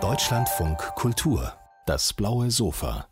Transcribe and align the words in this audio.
Deutschlandfunk 0.00 0.78
Kultur, 0.96 1.56
das 1.86 2.12
blaue 2.12 2.50
Sofa. 2.50 3.06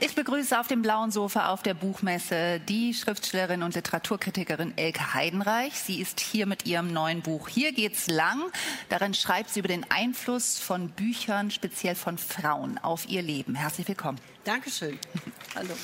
Ich 0.00 0.14
begrüße 0.14 0.58
auf 0.58 0.66
dem 0.66 0.80
blauen 0.80 1.10
Sofa 1.10 1.50
auf 1.50 1.62
der 1.62 1.74
Buchmesse 1.74 2.58
die 2.60 2.94
Schriftstellerin 2.94 3.62
und 3.62 3.74
Literaturkritikerin 3.74 4.78
Elke 4.78 5.12
Heidenreich. 5.12 5.74
Sie 5.74 6.00
ist 6.00 6.20
hier 6.20 6.46
mit 6.46 6.64
ihrem 6.64 6.90
neuen 6.90 7.20
Buch 7.20 7.48
Hier 7.48 7.74
geht's 7.74 8.06
lang. 8.06 8.40
Darin 8.88 9.12
schreibt 9.12 9.50
sie 9.50 9.60
über 9.60 9.68
den 9.68 9.84
Einfluss 9.90 10.58
von 10.58 10.88
Büchern, 10.88 11.50
speziell 11.50 11.94
von 11.94 12.16
Frauen, 12.16 12.78
auf 12.78 13.06
ihr 13.10 13.20
Leben. 13.20 13.54
Herzlich 13.54 13.86
willkommen. 13.86 14.18
Dankeschön. 14.44 14.98
Hallo. 15.54 15.74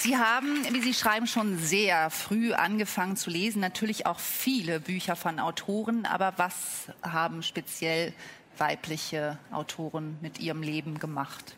Sie 0.00 0.16
haben, 0.16 0.64
wie 0.72 0.80
Sie 0.80 0.94
schreiben, 0.94 1.26
schon 1.26 1.58
sehr 1.58 2.10
früh 2.10 2.52
angefangen 2.52 3.16
zu 3.16 3.30
lesen. 3.30 3.60
Natürlich 3.60 4.06
auch 4.06 4.20
viele 4.20 4.78
Bücher 4.78 5.16
von 5.16 5.40
Autoren. 5.40 6.06
Aber 6.06 6.34
was 6.36 6.86
haben 7.02 7.42
speziell 7.42 8.12
weibliche 8.58 9.38
Autoren 9.50 10.16
mit 10.20 10.38
ihrem 10.38 10.62
Leben 10.62 11.00
gemacht? 11.00 11.56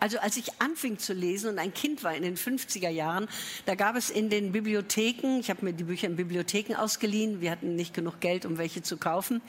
Also 0.00 0.18
als 0.18 0.36
ich 0.36 0.60
anfing 0.60 0.98
zu 0.98 1.12
lesen 1.12 1.50
und 1.50 1.58
ein 1.58 1.74
Kind 1.74 2.04
war 2.04 2.14
in 2.14 2.22
den 2.22 2.36
50er 2.36 2.88
Jahren, 2.88 3.28
da 3.66 3.74
gab 3.74 3.96
es 3.96 4.10
in 4.10 4.30
den 4.30 4.52
Bibliotheken, 4.52 5.38
ich 5.40 5.50
habe 5.50 5.64
mir 5.64 5.72
die 5.72 5.84
Bücher 5.84 6.06
in 6.06 6.16
Bibliotheken 6.16 6.74
ausgeliehen, 6.76 7.40
wir 7.40 7.50
hatten 7.50 7.74
nicht 7.76 7.94
genug 7.94 8.20
Geld, 8.20 8.46
um 8.46 8.58
welche 8.58 8.82
zu 8.82 8.96
kaufen, 8.96 9.40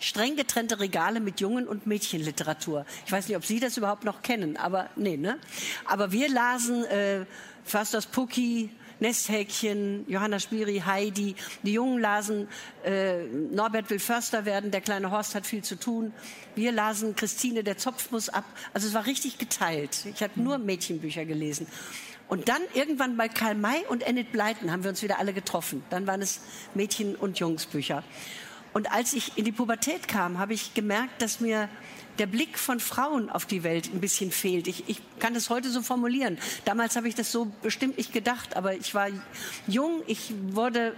streng 0.00 0.36
getrennte 0.36 0.80
Regale 0.80 1.20
mit 1.20 1.40
Jungen- 1.40 1.66
und 1.66 1.86
Mädchenliteratur. 1.86 2.86
Ich 3.06 3.12
weiß 3.12 3.28
nicht, 3.28 3.36
ob 3.36 3.44
Sie 3.44 3.60
das 3.60 3.76
überhaupt 3.76 4.04
noch 4.04 4.22
kennen, 4.22 4.56
aber 4.56 4.90
nee, 4.96 5.16
ne? 5.16 5.38
Aber 5.84 6.12
wir 6.12 6.28
lasen 6.28 6.84
äh, 6.84 7.26
Försters 7.64 8.06
Pucki, 8.06 8.70
Nesthäkchen, 9.00 10.04
Johanna 10.08 10.40
Spiri, 10.40 10.82
Heidi. 10.84 11.34
Die 11.62 11.72
Jungen 11.72 12.00
lasen 12.00 12.48
äh, 12.84 13.24
Norbert 13.24 13.90
will 13.90 13.98
Förster 13.98 14.44
werden, 14.44 14.70
der 14.70 14.80
kleine 14.80 15.10
Horst 15.10 15.34
hat 15.34 15.46
viel 15.46 15.62
zu 15.62 15.76
tun. 15.76 16.12
Wir 16.54 16.72
lasen 16.72 17.14
Christine, 17.14 17.62
der 17.62 17.78
Zopf 17.78 18.10
muss 18.10 18.28
ab. 18.28 18.44
Also 18.74 18.88
es 18.88 18.94
war 18.94 19.06
richtig 19.06 19.38
geteilt. 19.38 20.06
Ich 20.12 20.22
habe 20.22 20.40
nur 20.40 20.58
Mädchenbücher 20.58 21.24
gelesen. 21.24 21.66
Und 22.28 22.48
dann 22.48 22.60
irgendwann 22.74 23.16
bei 23.16 23.28
Karl 23.28 23.54
May 23.54 23.84
und 23.88 24.06
Enid 24.06 24.32
Blyton 24.32 24.70
haben 24.70 24.82
wir 24.82 24.90
uns 24.90 25.02
wieder 25.02 25.18
alle 25.18 25.32
getroffen. 25.32 25.82
Dann 25.88 26.06
waren 26.06 26.20
es 26.20 26.40
Mädchen- 26.74 27.16
und 27.16 27.38
Jungsbücher. 27.38 28.04
Und 28.74 28.92
als 28.92 29.14
ich 29.14 29.38
in 29.38 29.44
die 29.44 29.52
Pubertät 29.52 30.08
kam, 30.08 30.38
habe 30.38 30.52
ich 30.52 30.74
gemerkt, 30.74 31.22
dass 31.22 31.40
mir 31.40 31.70
der 32.18 32.26
Blick 32.26 32.58
von 32.58 32.80
Frauen 32.80 33.30
auf 33.30 33.46
die 33.46 33.62
Welt 33.62 33.90
ein 33.92 34.00
bisschen 34.00 34.30
fehlt. 34.30 34.66
Ich, 34.66 34.88
ich 34.88 35.00
kann 35.18 35.34
das 35.34 35.50
heute 35.50 35.70
so 35.70 35.82
formulieren. 35.82 36.38
Damals 36.64 36.96
habe 36.96 37.08
ich 37.08 37.14
das 37.14 37.32
so 37.32 37.46
bestimmt 37.62 37.98
nicht 37.98 38.12
gedacht, 38.12 38.56
aber 38.56 38.74
ich 38.74 38.94
war 38.94 39.08
jung, 39.66 40.02
ich 40.06 40.32
wurde 40.50 40.94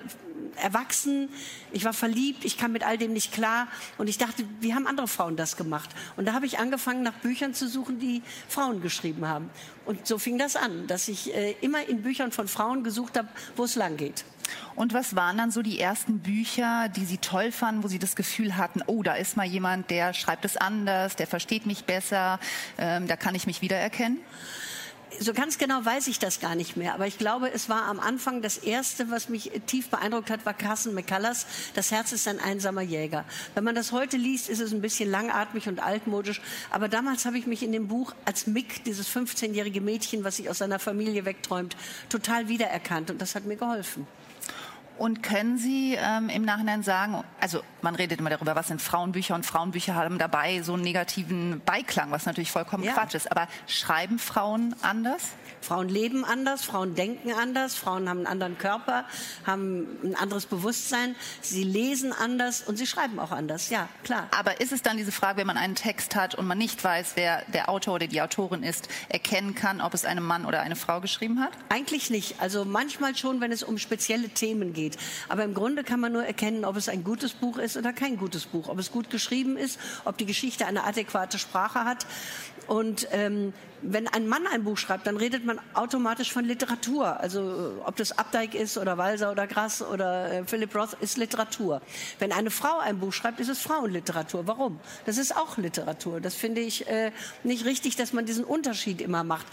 erwachsen, 0.57 1.29
ich 1.73 1.85
war 1.85 1.93
verliebt, 1.93 2.45
ich 2.45 2.59
kam 2.59 2.73
mit 2.73 2.85
all 2.85 2.99
dem 2.99 3.13
nicht 3.13 3.33
klar 3.33 3.69
und 3.99 4.09
ich 4.09 4.19
dachte, 4.19 4.45
wie 4.61 4.75
haben 4.75 4.87
andere 4.87 5.09
Frauen 5.09 5.37
das 5.37 5.57
gemacht? 5.57 5.91
Und 6.17 6.27
da 6.27 6.33
habe 6.33 6.47
ich 6.47 6.59
angefangen, 6.59 7.03
nach 7.03 7.15
Büchern 7.15 7.55
zu 7.55 7.69
suchen, 7.69 7.99
die 7.99 8.23
Frauen 8.49 8.83
geschrieben 8.83 9.27
haben. 9.27 9.51
Und 9.87 10.07
so 10.07 10.19
fing 10.19 10.39
das 10.39 10.57
an, 10.57 10.87
dass 10.87 11.09
ich 11.09 11.35
äh, 11.35 11.55
immer 11.61 11.87
in 11.89 12.03
Büchern 12.03 12.33
von 12.33 12.49
Frauen 12.49 12.85
gesucht 12.85 13.17
habe, 13.17 13.29
wo 13.57 13.65
es 13.65 13.75
lang 13.75 13.97
geht. 13.97 14.25
Und 14.75 14.95
was 14.95 15.17
waren 15.17 15.39
dann 15.39 15.51
so 15.51 15.63
die 15.63 15.81
ersten 15.81 16.21
Bücher, 16.21 16.89
die 16.89 17.05
Sie 17.05 17.19
toll 17.19 17.53
fanden, 17.53 17.83
wo 17.83 17.89
Sie 17.89 17.99
das 17.99 18.17
Gefühl 18.17 18.57
hatten, 18.57 18.83
oh, 18.87 19.03
da 19.03 19.15
ist 19.15 19.37
mal 19.37 19.47
jemand, 19.47 19.91
der 19.91 20.15
schreibt 20.15 20.45
es 20.45 20.57
anders, 20.57 21.17
der 21.17 21.27
versteht 21.27 21.67
mich 21.67 21.85
besser, 21.85 22.39
ähm, 22.79 23.07
da 23.07 23.17
kann 23.17 23.35
ich 23.35 23.47
mich 23.47 23.63
wiedererkennen? 23.63 24.19
so 25.19 25.35
ganz 25.35 25.59
genau 25.59 25.85
weiß 25.85 26.07
ich 26.07 26.19
das 26.19 26.41
gar 26.41 26.55
nicht 26.55 26.77
mehr, 26.77 26.95
aber 26.95 27.07
ich 27.07 27.19
glaube, 27.19 27.51
es 27.53 27.69
war 27.69 27.85
am 27.85 28.01
Anfang 28.01 28.43
das 28.43 28.59
erste, 28.59 29.11
was 29.11 29.29
mich 29.29 29.51
tief 29.67 29.89
beeindruckt 29.89 30.31
hat, 30.31 30.47
war 30.47 30.55
Carson 30.55 30.95
McCullers. 30.95 31.47
Das 31.75 31.91
Herz 31.91 32.13
ist 32.13 32.29
ein 32.29 32.39
einsamer 32.39 32.83
Jäger. 32.83 33.25
Wenn 33.55 33.65
man 33.65 33.75
das 33.75 33.93
heute 33.93 34.17
liest, 34.17 34.49
ist 34.49 34.61
es 34.61 34.73
ein 34.73 34.81
bisschen 34.81 35.11
langatmig 35.11 35.69
und 35.69 35.81
altmodisch, 35.81 36.41
aber 36.71 36.89
damals 36.89 37.25
habe 37.27 37.39
ich 37.39 37.47
mich 37.47 37.63
in 37.63 37.73
dem 37.73 37.89
Buch 37.89 38.15
als 38.25 38.47
Mick, 38.47 38.85
dieses 38.85 39.09
15-jährige 39.09 39.81
Mädchen, 39.81 40.25
was 40.25 40.37
sich 40.37 40.49
aus 40.49 40.59
seiner 40.59 40.79
Familie 40.79 41.25
wegträumt, 41.25 41.77
total 42.09 42.49
wiedererkannt 42.49 43.11
und 43.11 43.21
das 43.21 43.35
hat 43.35 43.45
mir 43.45 43.57
geholfen. 43.57 44.07
Und 45.01 45.23
können 45.23 45.57
Sie 45.57 45.97
ähm, 45.99 46.29
im 46.29 46.45
Nachhinein 46.45 46.83
sagen, 46.83 47.25
also 47.41 47.63
man 47.81 47.95
redet 47.95 48.21
immer 48.21 48.29
darüber, 48.29 48.55
was 48.55 48.69
sind 48.69 48.83
Frauenbücher 48.83 49.35
und 49.35 49.47
Frauenbücher 49.47 49.95
haben 49.95 50.19
dabei 50.19 50.61
so 50.61 50.75
einen 50.75 50.83
negativen 50.83 51.63
Beiklang, 51.65 52.11
was 52.11 52.27
natürlich 52.27 52.51
vollkommen 52.51 52.85
ja. 52.85 52.93
Quatsch 52.93 53.15
ist. 53.15 53.33
Aber 53.33 53.49
schreiben 53.67 54.19
Frauen 54.19 54.75
anders? 54.83 55.31
Frauen 55.63 55.89
leben 55.89 56.25
anders, 56.25 56.65
Frauen 56.65 56.95
denken 56.95 57.33
anders, 57.33 57.75
Frauen 57.75 58.09
haben 58.09 58.19
einen 58.19 58.27
anderen 58.27 58.59
Körper, 58.59 59.05
haben 59.47 59.87
ein 60.03 60.15
anderes 60.15 60.47
Bewusstsein, 60.47 61.15
sie 61.43 61.65
lesen 61.65 62.13
anders 62.13 62.63
und 62.63 62.77
sie 62.77 62.87
schreiben 62.87 63.19
auch 63.19 63.31
anders, 63.31 63.69
ja, 63.69 63.89
klar. 64.03 64.29
Aber 64.37 64.61
ist 64.61 64.73
es 64.73 64.83
dann 64.83 64.97
diese 64.97 65.13
Frage, 65.13 65.39
wenn 65.39 65.47
man 65.47 65.59
einen 65.59 65.75
Text 65.75 66.17
hat 66.17 66.35
und 66.35 66.47
man 66.47 66.59
nicht 66.59 66.83
weiß, 66.83 67.13
wer 67.15 67.45
der 67.53 67.69
Autor 67.69 67.97
oder 67.97 68.07
die 68.07 68.23
Autorin 68.23 68.63
ist, 68.63 68.89
erkennen 69.09 69.55
kann, 69.55 69.81
ob 69.81 69.93
es 69.95 70.05
einem 70.05 70.25
Mann 70.25 70.47
oder 70.47 70.63
eine 70.63 70.77
Frau 70.77 71.01
geschrieben 71.01 71.41
hat? 71.41 71.51
Eigentlich 71.69 72.11
nicht. 72.11 72.41
Also 72.41 72.65
manchmal 72.65 73.15
schon, 73.17 73.41
wenn 73.41 73.53
es 73.53 73.63
um 73.63 73.79
spezielle 73.79 74.31
Themen 74.31 74.73
geht. 74.73 74.90
Aber 75.29 75.45
im 75.45 75.55
Grunde 75.55 75.85
kann 75.85 76.01
man 76.01 76.13
nur 76.13 76.25
erkennen, 76.25 76.65
ob 76.65 76.77
es 76.77 76.89
ein 76.89 77.05
gutes 77.05 77.33
Buch 77.33 77.59
ist 77.59 77.77
oder 77.77 77.93
kein 77.93 78.17
gutes 78.17 78.47
Buch, 78.47 78.69
ob 78.69 78.79
es 78.79 78.91
gut 78.91 79.11
geschrieben 79.11 79.57
ist, 79.57 79.79
ob 80.05 80.19
die 80.19 80.27
Geschichte 80.27 80.67
eine 80.67 80.85
adäquate 80.85 81.39
Sprache 81.39 81.85
hat. 81.85 82.07
Und 82.67 83.09
ähm, 83.11 83.53
wenn 83.83 84.07
ein 84.09 84.29
Mann 84.29 84.47
ein 84.47 84.65
Buch 84.65 84.79
schreibt, 84.79 85.07
dann 85.07 85.17
redet 85.17 85.45
man 85.45 85.59
automatisch 85.75 86.33
von 86.33 86.45
Literatur. 86.45 87.19
Also 87.21 87.41
äh, 87.41 87.81
ob 87.85 87.97
das 87.97 88.17
Abdeig 88.17 88.55
ist 88.55 88.79
oder 88.79 88.99
Walser 88.99 89.33
oder 89.33 89.47
Grass 89.47 89.83
oder 89.83 90.33
äh, 90.33 90.45
Philip 90.45 90.75
Roth 90.75 90.95
ist 91.01 91.17
Literatur. 91.17 91.81
Wenn 92.19 92.33
eine 92.33 92.51
Frau 92.51 92.79
ein 92.79 92.99
Buch 92.99 93.13
schreibt, 93.13 93.41
ist 93.41 93.49
es 93.49 93.61
Frauenliteratur. 93.61 94.47
Warum? 94.47 94.79
Das 95.07 95.19
ist 95.19 95.37
auch 95.37 95.57
Literatur. 95.57 96.21
Das 96.21 96.35
finde 96.35 96.61
ich 96.61 96.87
äh, 96.89 97.13
nicht 97.43 97.65
richtig, 97.65 97.97
dass 97.97 98.13
man 98.13 98.27
diesen 98.27 98.45
Unterschied 98.45 99.01
immer 99.01 99.25
macht. 99.25 99.47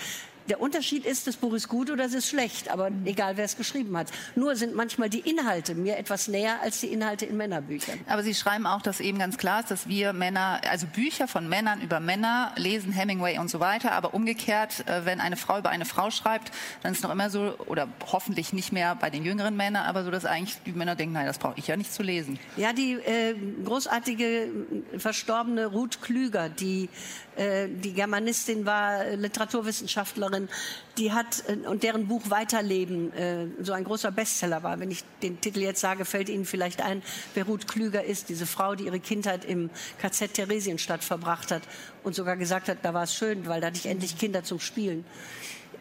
Der 0.50 0.62
Unterschied 0.62 1.06
ist, 1.06 1.28
das 1.28 1.35
Buch 1.35 1.53
ist 1.53 1.68
gut 1.68 1.90
oder 1.90 2.06
es 2.06 2.13
ist 2.13 2.28
schlecht, 2.28 2.69
aber 2.69 2.90
egal 3.06 3.38
wer 3.38 3.46
es 3.46 3.58
geschrieben 3.58 3.97
hat. 3.97 4.08
Nur 4.35 4.56
sind 4.56 4.75
manchmal 4.75 5.09
die 5.09 5.19
Inhalte 5.19 5.75
mir 5.75 5.97
etwas 5.97 6.28
näher 6.28 6.62
als 6.62 6.80
die 6.80 6.88
Inhalte 6.88 7.25
in 7.25 7.38
Männerbüchern. 7.38 8.00
Aber 8.08 8.24
Sie 8.24 8.34
schreiben 8.34 8.66
auch, 8.66 8.81
dass 8.81 9.00
eben 9.00 9.19
ganz 9.19 9.38
klar 9.38 9.59
ist, 9.62 9.72
dass 9.72 9.88
wir 9.88 10.13
Männer, 10.13 10.62
also 10.69 10.88
Bücher 10.88 11.28
von 11.28 11.50
Männern 11.50 11.81
über 11.81 12.00
Männer 12.00 12.53
lesen, 12.56 12.91
Hemingway 12.91 13.40
und 13.40 13.50
so 13.50 13.59
weiter, 13.59 13.91
aber 13.91 14.13
umgekehrt, 14.13 14.88
äh, 14.88 15.06
wenn 15.06 15.19
eine 15.19 15.36
Frau 15.36 15.59
über 15.59 15.69
eine 15.69 15.86
Frau 15.86 16.12
schreibt, 16.12 16.52
dann 16.84 16.94
ist 16.94 17.00
es 17.00 17.03
noch 17.03 17.12
immer 17.12 17.30
so, 17.30 17.56
oder 17.68 17.88
hoffentlich 18.12 18.53
nicht 18.53 18.72
mehr 18.72 18.96
bei 18.96 19.09
den 19.09 19.25
jüngeren 19.25 19.57
Männern, 19.57 19.86
aber 19.86 20.03
so, 20.03 20.12
dass 20.12 20.25
eigentlich 20.25 20.57
die 20.66 20.72
Männer 20.72 20.96
denken, 20.96 21.13
nein, 21.13 21.25
das 21.25 21.40
brauche 21.40 21.57
ich 21.57 21.68
ja 21.68 21.75
nicht 21.75 21.94
zu 21.94 22.03
lesen. 22.03 22.40
Ja, 22.56 22.74
die 22.74 22.94
äh, 22.94 23.36
großartige 23.66 24.50
verstorbene 24.97 25.66
Ruth 25.66 26.02
Klüger, 26.02 26.50
die 26.50 26.90
äh, 27.38 27.68
die 27.70 27.94
Germanistin 27.94 28.66
war, 28.66 29.06
Literaturwissenschaftlerin, 29.16 30.50
die 30.98 31.14
hat 31.14 31.44
äh, 31.48 31.68
und 31.68 31.84
deren 31.84 32.08
Buch 32.08 32.30
Weiterleben 32.30 33.14
äh, 33.14 33.48
so 33.62 33.74
ein 33.74 33.84
großer 33.84 34.12
Bestseller 34.12 34.64
war. 34.64 34.80
Wenn 34.80 34.92
ich 34.92 35.03
den 35.22 35.40
Titel 35.40 35.59
jetzt 35.59 35.81
sage, 35.81 36.06
fällt 36.06 36.30
Ihnen 36.30 36.46
vielleicht 36.46 36.81
ein, 36.81 37.03
wer 37.34 37.46
Ruth 37.46 37.68
Klüger 37.68 38.03
ist, 38.03 38.30
diese 38.30 38.46
Frau, 38.46 38.75
die 38.75 38.86
ihre 38.86 39.00
Kindheit 39.00 39.46
im 39.46 39.70
KZ 40.00 40.34
Theresienstadt 40.34 41.03
verbracht 41.03 41.52
hat 41.52 41.62
und 42.03 42.16
sogar 42.16 42.38
gesagt 42.38 42.70
hat, 42.70 42.80
da 42.81 42.94
war 42.94 43.03
es 43.03 43.16
schön, 43.16 43.46
weil 43.46 43.62
da 43.62 43.68
hatte 43.68 43.78
ich 43.78 43.86
endlich 43.86 44.18
Kinder 44.18 44.44
zum 44.44 44.59
Spielen. 44.59 45.06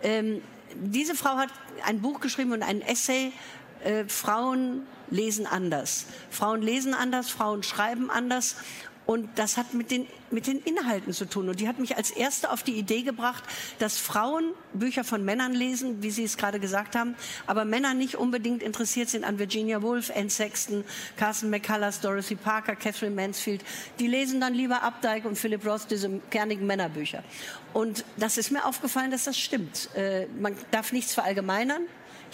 Ähm, 0.02 0.42
diese 0.74 1.14
Frau 1.14 1.36
hat 1.36 1.50
ein 1.84 2.02
Buch 2.02 2.20
geschrieben 2.20 2.52
und 2.52 2.62
ein 2.62 2.82
Essay, 2.82 3.32
äh, 3.84 4.04
Frauen 4.08 4.86
lesen 5.10 5.46
anders. 5.46 6.06
Frauen 6.30 6.62
lesen 6.62 6.94
anders, 6.94 7.30
Frauen 7.30 7.62
schreiben 7.62 8.10
anders. 8.10 8.56
Und 9.06 9.28
das 9.36 9.56
hat 9.56 9.72
mit 9.72 9.92
den, 9.92 10.06
mit 10.32 10.48
den 10.48 10.58
Inhalten 10.58 11.12
zu 11.12 11.26
tun. 11.26 11.48
Und 11.48 11.60
die 11.60 11.68
hat 11.68 11.78
mich 11.78 11.96
als 11.96 12.10
Erste 12.10 12.50
auf 12.50 12.64
die 12.64 12.72
Idee 12.72 13.02
gebracht, 13.02 13.44
dass 13.78 13.98
Frauen 13.98 14.52
Bücher 14.72 15.04
von 15.04 15.24
Männern 15.24 15.54
lesen, 15.54 16.02
wie 16.02 16.10
Sie 16.10 16.24
es 16.24 16.36
gerade 16.36 16.58
gesagt 16.58 16.96
haben, 16.96 17.14
aber 17.46 17.64
Männer 17.64 17.94
nicht 17.94 18.16
unbedingt 18.16 18.64
interessiert 18.64 19.08
sind 19.08 19.24
an 19.24 19.38
Virginia 19.38 19.80
Woolf, 19.80 20.10
Anne 20.14 20.28
Sexton, 20.28 20.84
Carson 21.16 21.50
McCullers, 21.50 22.00
Dorothy 22.00 22.34
Parker, 22.34 22.74
Catherine 22.74 23.14
Mansfield. 23.14 23.64
Die 24.00 24.08
lesen 24.08 24.40
dann 24.40 24.54
lieber 24.54 24.82
Updike 24.82 25.26
und 25.28 25.38
Philip 25.38 25.64
Roth, 25.64 25.88
diese 25.88 26.10
kernigen 26.30 26.66
Männerbücher. 26.66 27.22
Und 27.72 28.04
das 28.16 28.38
ist 28.38 28.50
mir 28.50 28.64
aufgefallen, 28.64 29.12
dass 29.12 29.24
das 29.24 29.38
stimmt. 29.38 29.88
Äh, 29.94 30.26
man 30.40 30.56
darf 30.72 30.92
nichts 30.92 31.14
verallgemeinern. 31.14 31.82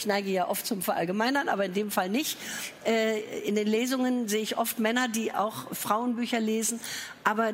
Ich 0.02 0.06
neige 0.06 0.32
ja 0.32 0.48
oft 0.48 0.66
zum 0.66 0.82
Verallgemeinern, 0.82 1.48
aber 1.48 1.66
in 1.66 1.74
dem 1.74 1.92
Fall 1.92 2.08
nicht. 2.08 2.36
Äh, 2.84 3.20
in 3.46 3.54
den 3.54 3.68
Lesungen 3.68 4.26
sehe 4.26 4.42
ich 4.42 4.58
oft 4.58 4.80
Männer, 4.80 5.06
die 5.06 5.32
auch 5.32 5.72
Frauenbücher 5.72 6.40
lesen. 6.40 6.80
Aber 7.22 7.52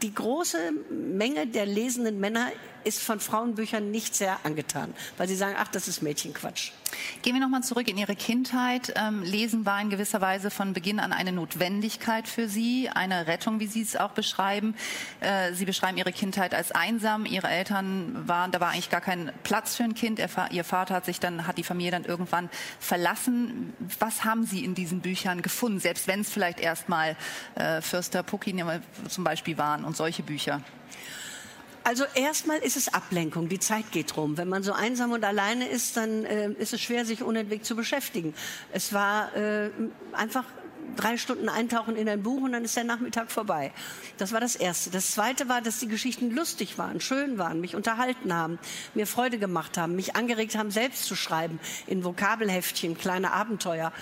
die 0.00 0.14
große 0.14 0.72
Menge 0.88 1.46
der 1.46 1.66
lesenden 1.66 2.18
Männer 2.18 2.52
ist 2.84 3.02
von 3.02 3.20
Frauenbüchern 3.20 3.90
nicht 3.90 4.14
sehr 4.14 4.38
angetan, 4.44 4.94
weil 5.16 5.28
sie 5.28 5.36
sagen, 5.36 5.56
ach, 5.58 5.68
das 5.68 5.88
ist 5.88 6.02
Mädchenquatsch. 6.02 6.72
Gehen 7.22 7.34
wir 7.34 7.40
nochmal 7.40 7.62
zurück 7.62 7.88
in 7.88 7.96
Ihre 7.98 8.16
Kindheit. 8.16 8.92
Ähm, 8.96 9.22
Lesen 9.22 9.64
war 9.66 9.80
in 9.80 9.90
gewisser 9.90 10.20
Weise 10.20 10.50
von 10.50 10.72
Beginn 10.72 11.00
an 11.00 11.12
eine 11.12 11.32
Notwendigkeit 11.32 12.26
für 12.26 12.48
Sie, 12.48 12.88
eine 12.88 13.26
Rettung, 13.26 13.60
wie 13.60 13.66
Sie 13.66 13.82
es 13.82 13.96
auch 13.96 14.10
beschreiben. 14.10 14.74
Äh, 15.20 15.52
Sie 15.54 15.64
beschreiben 15.64 15.98
Ihre 15.98 16.12
Kindheit 16.12 16.54
als 16.54 16.72
einsam. 16.72 17.26
Ihre 17.26 17.48
Eltern 17.48 18.26
waren, 18.26 18.50
da 18.50 18.60
war 18.60 18.70
eigentlich 18.70 18.90
gar 18.90 19.00
kein 19.00 19.32
Platz 19.44 19.76
für 19.76 19.84
ein 19.84 19.94
Kind. 19.94 20.18
Er, 20.18 20.28
Ihr 20.50 20.64
Vater 20.64 20.94
hat 20.94 21.04
sich 21.04 21.20
dann, 21.20 21.46
hat 21.46 21.58
die 21.58 21.64
Familie 21.64 21.92
dann 21.92 22.04
irgendwann 22.04 22.50
verlassen. 22.78 23.72
Was 23.98 24.24
haben 24.24 24.44
Sie 24.44 24.64
in 24.64 24.74
diesen 24.74 25.00
Büchern 25.00 25.42
gefunden, 25.42 25.80
selbst 25.80 26.06
wenn 26.06 26.20
es 26.20 26.30
vielleicht 26.30 26.60
erstmal 26.60 27.16
äh, 27.54 27.80
Fürster 27.80 28.22
Puckin 28.22 28.62
zum 29.08 29.24
Beispiel 29.24 29.58
waren 29.58 29.84
und 29.84 29.96
solche 29.96 30.22
Bücher? 30.22 30.60
Also 31.82 32.04
erstmal 32.14 32.58
ist 32.58 32.76
es 32.76 32.92
Ablenkung, 32.92 33.48
die 33.48 33.58
Zeit 33.58 33.90
geht 33.90 34.16
rum. 34.16 34.36
Wenn 34.36 34.48
man 34.48 34.62
so 34.62 34.72
einsam 34.72 35.12
und 35.12 35.24
alleine 35.24 35.66
ist, 35.68 35.96
dann 35.96 36.24
äh, 36.24 36.50
ist 36.52 36.72
es 36.72 36.80
schwer, 36.80 37.04
sich 37.04 37.22
unentwegt 37.22 37.64
zu 37.64 37.74
beschäftigen. 37.74 38.34
Es 38.72 38.92
war 38.92 39.34
äh, 39.34 39.70
einfach 40.12 40.44
drei 40.96 41.16
Stunden 41.16 41.48
eintauchen 41.48 41.96
in 41.96 42.08
ein 42.08 42.22
Buch 42.22 42.42
und 42.42 42.52
dann 42.52 42.64
ist 42.64 42.76
der 42.76 42.84
Nachmittag 42.84 43.30
vorbei. 43.30 43.72
Das 44.18 44.32
war 44.32 44.40
das 44.40 44.56
Erste. 44.56 44.90
Das 44.90 45.12
Zweite 45.12 45.48
war, 45.48 45.62
dass 45.62 45.78
die 45.78 45.88
Geschichten 45.88 46.30
lustig 46.30 46.78
waren, 46.78 47.00
schön 47.00 47.38
waren, 47.38 47.60
mich 47.60 47.74
unterhalten 47.74 48.34
haben, 48.34 48.58
mir 48.94 49.06
Freude 49.06 49.38
gemacht 49.38 49.78
haben, 49.78 49.96
mich 49.96 50.16
angeregt 50.16 50.56
haben, 50.56 50.70
selbst 50.70 51.04
zu 51.04 51.16
schreiben, 51.16 51.60
in 51.86 52.04
Vokabelheftchen, 52.04 52.96
kleine 52.98 53.32
Abenteuer. 53.32 53.92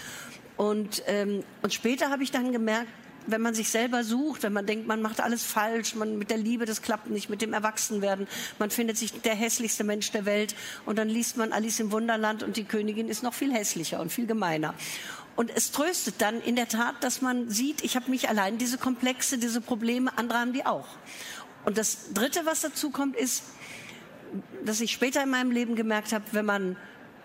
Und, 0.57 1.03
ähm, 1.07 1.45
und 1.63 1.73
später 1.73 2.11
habe 2.11 2.23
ich 2.23 2.33
dann 2.33 2.53
gemerkt, 2.53 2.89
wenn 3.29 3.43
man 3.43 3.55
sich 3.55 3.69
selber 3.69 4.05
sucht, 4.05 4.43
wenn 4.43 4.53
man 4.53 4.67
denkt, 4.67 4.87
man 4.87 5.03
macht 5.03 5.21
alles 5.21 5.45
falsch, 5.45 5.95
man 5.95 6.19
mit 6.19 6.31
der 6.31 6.39
Liebe, 6.39 6.65
das 6.65 6.83
klappt 6.83 7.11
nicht, 7.11 7.29
mit 7.29 7.43
dem 7.43 7.53
Erwachsenwerden, 7.53 8.27
man 8.59 8.71
findet 8.71 8.97
sich 8.97 9.13
der 9.21 9.35
hässlichste 9.35 9.85
Mensch 9.85 10.11
der 10.11 10.25
Welt 10.25 10.55
und 10.87 10.99
dann 10.99 11.09
liest 11.09 11.37
man 11.37 11.53
Alice 11.53 11.81
im 11.81 11.93
Wunderland 11.93 12.43
und 12.43 12.57
die 12.57 12.65
Königin 12.65 13.09
ist 13.09 13.23
noch 13.23 13.35
viel 13.35 13.53
hässlicher 13.53 14.01
und 14.01 14.11
viel 14.11 14.27
gemeiner. 14.27 14.75
Und 15.37 15.53
es 15.55 15.71
tröstet 15.71 16.17
dann 16.19 16.41
in 16.41 16.57
der 16.57 16.67
Tat, 16.67 16.97
dass 17.05 17.23
man 17.23 17.49
sieht, 17.49 17.85
ich 17.85 17.95
habe 17.95 18.11
mich 18.11 18.29
allein, 18.29 18.59
diese 18.59 18.77
Komplexe, 18.77 19.39
diese 19.39 19.61
Probleme, 19.61 20.17
andere 20.19 20.41
haben 20.41 20.53
die 20.53 20.67
auch. 20.67 20.89
Und 21.65 21.79
das 21.79 22.13
Dritte, 22.13 22.41
was 22.45 22.63
dazu 22.63 22.91
kommt, 22.91 23.15
ist, 23.15 23.45
dass 24.65 24.81
ich 24.81 24.91
später 24.91 25.23
in 25.23 25.31
meinem 25.31 25.51
Leben 25.51 25.77
gemerkt 25.77 26.13
habe, 26.13 26.25
wenn 26.33 26.45
man 26.45 26.77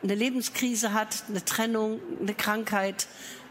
eine 0.03 0.15
Lebenskrise 0.15 0.93
hat, 0.93 1.23
eine 1.29 1.43
Trennung, 1.43 2.01
eine 2.19 2.33
Krankheit, 2.33 3.07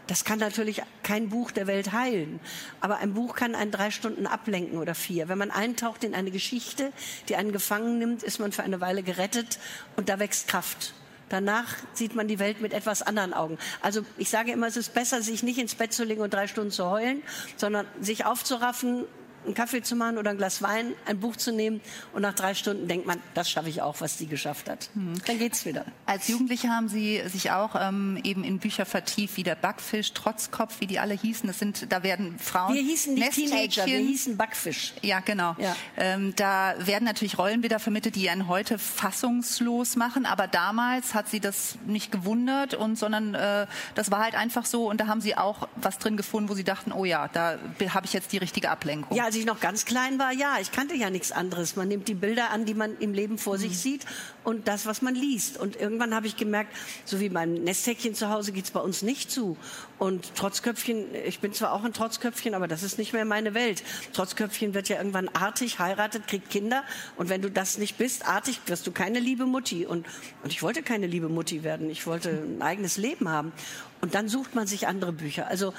das 0.07 0.25
kann 0.25 0.39
natürlich 0.39 0.81
kein 1.01 1.29
Buch 1.29 1.51
der 1.51 1.67
Welt 1.67 1.93
heilen, 1.93 2.39
aber 2.81 2.97
ein 2.97 3.13
Buch 3.13 3.35
kann 3.35 3.55
einen 3.55 3.71
drei 3.71 3.91
Stunden 3.91 4.27
ablenken 4.27 4.77
oder 4.77 4.95
vier. 4.95 5.29
Wenn 5.29 5.37
man 5.37 5.51
eintaucht 5.51 6.03
in 6.03 6.13
eine 6.13 6.31
Geschichte, 6.31 6.91
die 7.29 7.35
einen 7.35 7.51
gefangen 7.51 7.99
nimmt, 7.99 8.23
ist 8.23 8.39
man 8.39 8.51
für 8.51 8.63
eine 8.63 8.81
Weile 8.81 9.03
gerettet 9.03 9.59
und 9.95 10.09
da 10.09 10.19
wächst 10.19 10.47
Kraft. 10.47 10.93
Danach 11.29 11.77
sieht 11.93 12.15
man 12.15 12.27
die 12.27 12.37
Welt 12.37 12.61
mit 12.61 12.73
etwas 12.73 13.01
anderen 13.01 13.33
Augen. 13.33 13.57
Also 13.81 14.05
ich 14.17 14.29
sage 14.29 14.51
immer, 14.51 14.67
es 14.67 14.77
ist 14.77 14.93
besser, 14.93 15.21
sich 15.21 15.41
nicht 15.41 15.57
ins 15.57 15.73
Bett 15.73 15.93
zu 15.93 16.03
legen 16.03 16.21
und 16.21 16.33
drei 16.33 16.47
Stunden 16.47 16.69
zu 16.69 16.89
heulen, 16.89 17.23
sondern 17.57 17.87
sich 17.99 18.25
aufzuraffen 18.25 19.05
einen 19.45 19.53
Kaffee 19.53 19.81
zu 19.81 19.95
machen 19.95 20.17
oder 20.17 20.31
ein 20.31 20.37
Glas 20.37 20.61
Wein, 20.61 20.93
ein 21.05 21.19
Buch 21.19 21.35
zu 21.35 21.51
nehmen 21.51 21.81
und 22.13 22.21
nach 22.21 22.33
drei 22.33 22.53
Stunden 22.53 22.87
denkt 22.87 23.05
man, 23.05 23.19
das 23.33 23.49
schaffe 23.49 23.69
ich 23.69 23.81
auch, 23.81 24.01
was 24.01 24.17
die 24.17 24.27
geschafft 24.27 24.69
hat. 24.69 24.89
Mhm. 24.93 25.15
Dann 25.25 25.39
geht's 25.39 25.65
wieder. 25.65 25.85
Als 26.05 26.27
Jugendliche 26.27 26.69
haben 26.69 26.87
Sie 26.87 27.21
sich 27.27 27.51
auch 27.51 27.75
ähm, 27.79 28.19
eben 28.23 28.43
in 28.43 28.59
Bücher 28.59 28.85
vertieft, 28.85 29.37
wie 29.37 29.43
der 29.43 29.55
Backfisch, 29.55 30.13
Trotzkopf, 30.13 30.79
wie 30.79 30.87
die 30.87 30.99
alle 30.99 31.13
hießen. 31.13 31.47
Das 31.47 31.59
sind, 31.59 31.91
da 31.91 32.03
werden 32.03 32.37
Frauen. 32.39 32.73
Wir 32.73 32.81
hießen 32.81 33.13
nicht 33.13 33.31
Teenager, 33.31 33.85
wir 33.85 33.99
hießen 33.99 34.37
Backfisch. 34.37 34.93
Ja, 35.01 35.19
genau. 35.19 35.55
Ja. 35.59 35.75
Ähm, 35.97 36.33
da 36.35 36.75
werden 36.79 37.05
natürlich 37.05 37.37
Rollenbilder 37.37 37.79
vermittelt, 37.79 38.15
die 38.15 38.29
einen 38.29 38.47
heute 38.47 38.77
fassungslos 38.79 39.95
machen. 39.95 40.25
Aber 40.25 40.47
damals 40.47 41.13
hat 41.13 41.29
Sie 41.29 41.39
das 41.39 41.77
nicht 41.85 42.11
gewundert 42.11 42.73
und 42.73 42.97
sondern 42.97 43.35
äh, 43.35 43.67
das 43.95 44.11
war 44.11 44.19
halt 44.19 44.35
einfach 44.35 44.65
so. 44.65 44.89
Und 44.89 45.01
da 45.01 45.07
haben 45.07 45.21
Sie 45.21 45.35
auch 45.35 45.67
was 45.75 45.99
drin 45.99 46.17
gefunden, 46.17 46.49
wo 46.49 46.53
Sie 46.53 46.63
dachten, 46.63 46.91
oh 46.91 47.05
ja, 47.05 47.27
da 47.27 47.57
habe 47.89 48.05
ich 48.05 48.13
jetzt 48.13 48.31
die 48.31 48.37
richtige 48.37 48.69
Ablenkung. 48.69 49.15
Ja, 49.15 49.31
als 49.33 49.39
ich 49.39 49.47
noch 49.47 49.59
ganz 49.59 49.85
klein 49.85 50.19
war, 50.19 50.31
ja, 50.31 50.57
ich 50.61 50.71
kannte 50.71 50.93
ja 50.93 51.09
nichts 51.09 51.31
anderes. 51.31 51.75
Man 51.75 51.87
nimmt 51.87 52.07
die 52.07 52.13
Bilder 52.13 52.51
an, 52.51 52.65
die 52.65 52.75
man 52.75 52.95
im 52.99 53.15
Leben 53.15 53.39
vor 53.39 53.55
mhm. 53.55 53.61
sich 53.61 53.79
sieht 53.79 54.05
und 54.43 54.67
das, 54.67 54.85
was 54.85 55.01
man 55.01 55.15
liest. 55.15 55.57
Und 55.57 55.75
irgendwann 55.75 56.13
habe 56.13 56.27
ich 56.27 56.37
gemerkt, 56.37 56.71
so 57.03 57.19
wie 57.19 57.29
beim 57.29 57.55
Nesthäkchen 57.55 58.13
zu 58.13 58.29
Hause 58.29 58.51
geht 58.51 58.65
es 58.65 58.69
bei 58.69 58.79
uns 58.79 59.01
nicht 59.01 59.31
zu. 59.31 59.57
Und 59.97 60.35
Trotzköpfchen, 60.35 61.15
ich 61.25 61.39
bin 61.39 61.51
zwar 61.51 61.73
auch 61.73 61.83
ein 61.83 61.93
Trotzköpfchen, 61.93 62.53
aber 62.53 62.67
das 62.67 62.83
ist 62.83 62.99
nicht 62.99 63.11
mehr 63.11 63.25
meine 63.25 63.55
Welt. 63.55 63.81
Trotzköpfchen 64.13 64.75
wird 64.75 64.87
ja 64.87 64.97
irgendwann 64.97 65.29
artig, 65.29 65.79
heiratet, 65.79 66.27
kriegt 66.27 66.51
Kinder. 66.51 66.83
Und 67.15 67.29
wenn 67.29 67.41
du 67.41 67.49
das 67.49 67.79
nicht 67.79 67.97
bist, 67.97 68.27
artig, 68.27 68.61
wirst 68.67 68.85
du 68.85 68.91
keine 68.91 69.19
liebe 69.19 69.47
Mutti. 69.47 69.87
Und, 69.87 70.05
und 70.43 70.51
ich 70.51 70.61
wollte 70.61 70.83
keine 70.83 71.07
liebe 71.07 71.27
Mutti 71.27 71.63
werden. 71.63 71.89
Ich 71.89 72.05
wollte 72.05 72.29
ein 72.29 72.61
eigenes 72.61 72.97
Leben 72.97 73.29
haben. 73.29 73.51
Und 73.99 74.13
dann 74.13 74.29
sucht 74.29 74.53
man 74.53 74.67
sich 74.67 74.85
andere 74.85 75.11
Bücher. 75.11 75.47
Also 75.47 75.73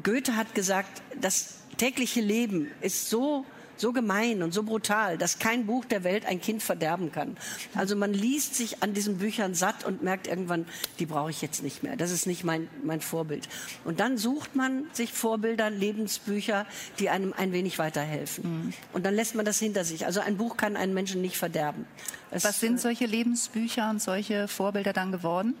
Goethe 0.00 0.36
hat 0.36 0.54
gesagt, 0.54 1.02
das 1.20 1.63
tägliche 1.76 2.20
Leben 2.20 2.70
ist 2.80 3.10
so 3.10 3.44
so 3.76 3.92
gemein 3.92 4.42
und 4.42 4.54
so 4.54 4.62
brutal, 4.62 5.18
dass 5.18 5.38
kein 5.38 5.66
Buch 5.66 5.84
der 5.84 6.04
Welt 6.04 6.26
ein 6.26 6.40
Kind 6.40 6.62
verderben 6.62 7.12
kann. 7.12 7.36
Also 7.74 7.96
man 7.96 8.12
liest 8.12 8.54
sich 8.54 8.82
an 8.82 8.94
diesen 8.94 9.18
Büchern 9.18 9.54
satt 9.54 9.84
und 9.84 10.02
merkt 10.02 10.26
irgendwann, 10.26 10.66
die 10.98 11.06
brauche 11.06 11.30
ich 11.30 11.42
jetzt 11.42 11.62
nicht 11.62 11.82
mehr. 11.82 11.96
Das 11.96 12.10
ist 12.10 12.26
nicht 12.26 12.44
mein, 12.44 12.68
mein 12.82 13.00
Vorbild. 13.00 13.48
Und 13.84 14.00
dann 14.00 14.18
sucht 14.18 14.54
man 14.54 14.84
sich 14.92 15.12
Vorbilder, 15.12 15.70
Lebensbücher, 15.70 16.66
die 16.98 17.10
einem 17.10 17.32
ein 17.36 17.52
wenig 17.52 17.78
weiterhelfen. 17.78 18.66
Mhm. 18.66 18.72
Und 18.92 19.06
dann 19.06 19.14
lässt 19.14 19.34
man 19.34 19.44
das 19.44 19.58
hinter 19.58 19.84
sich. 19.84 20.06
Also 20.06 20.20
ein 20.20 20.36
Buch 20.36 20.56
kann 20.56 20.76
einen 20.76 20.94
Menschen 20.94 21.20
nicht 21.20 21.36
verderben. 21.36 21.86
Es, 22.30 22.44
Was 22.44 22.60
sind 22.60 22.80
solche 22.80 23.06
Lebensbücher 23.06 23.90
und 23.90 24.00
solche 24.00 24.48
Vorbilder 24.48 24.92
dann 24.92 25.12
geworden? 25.12 25.54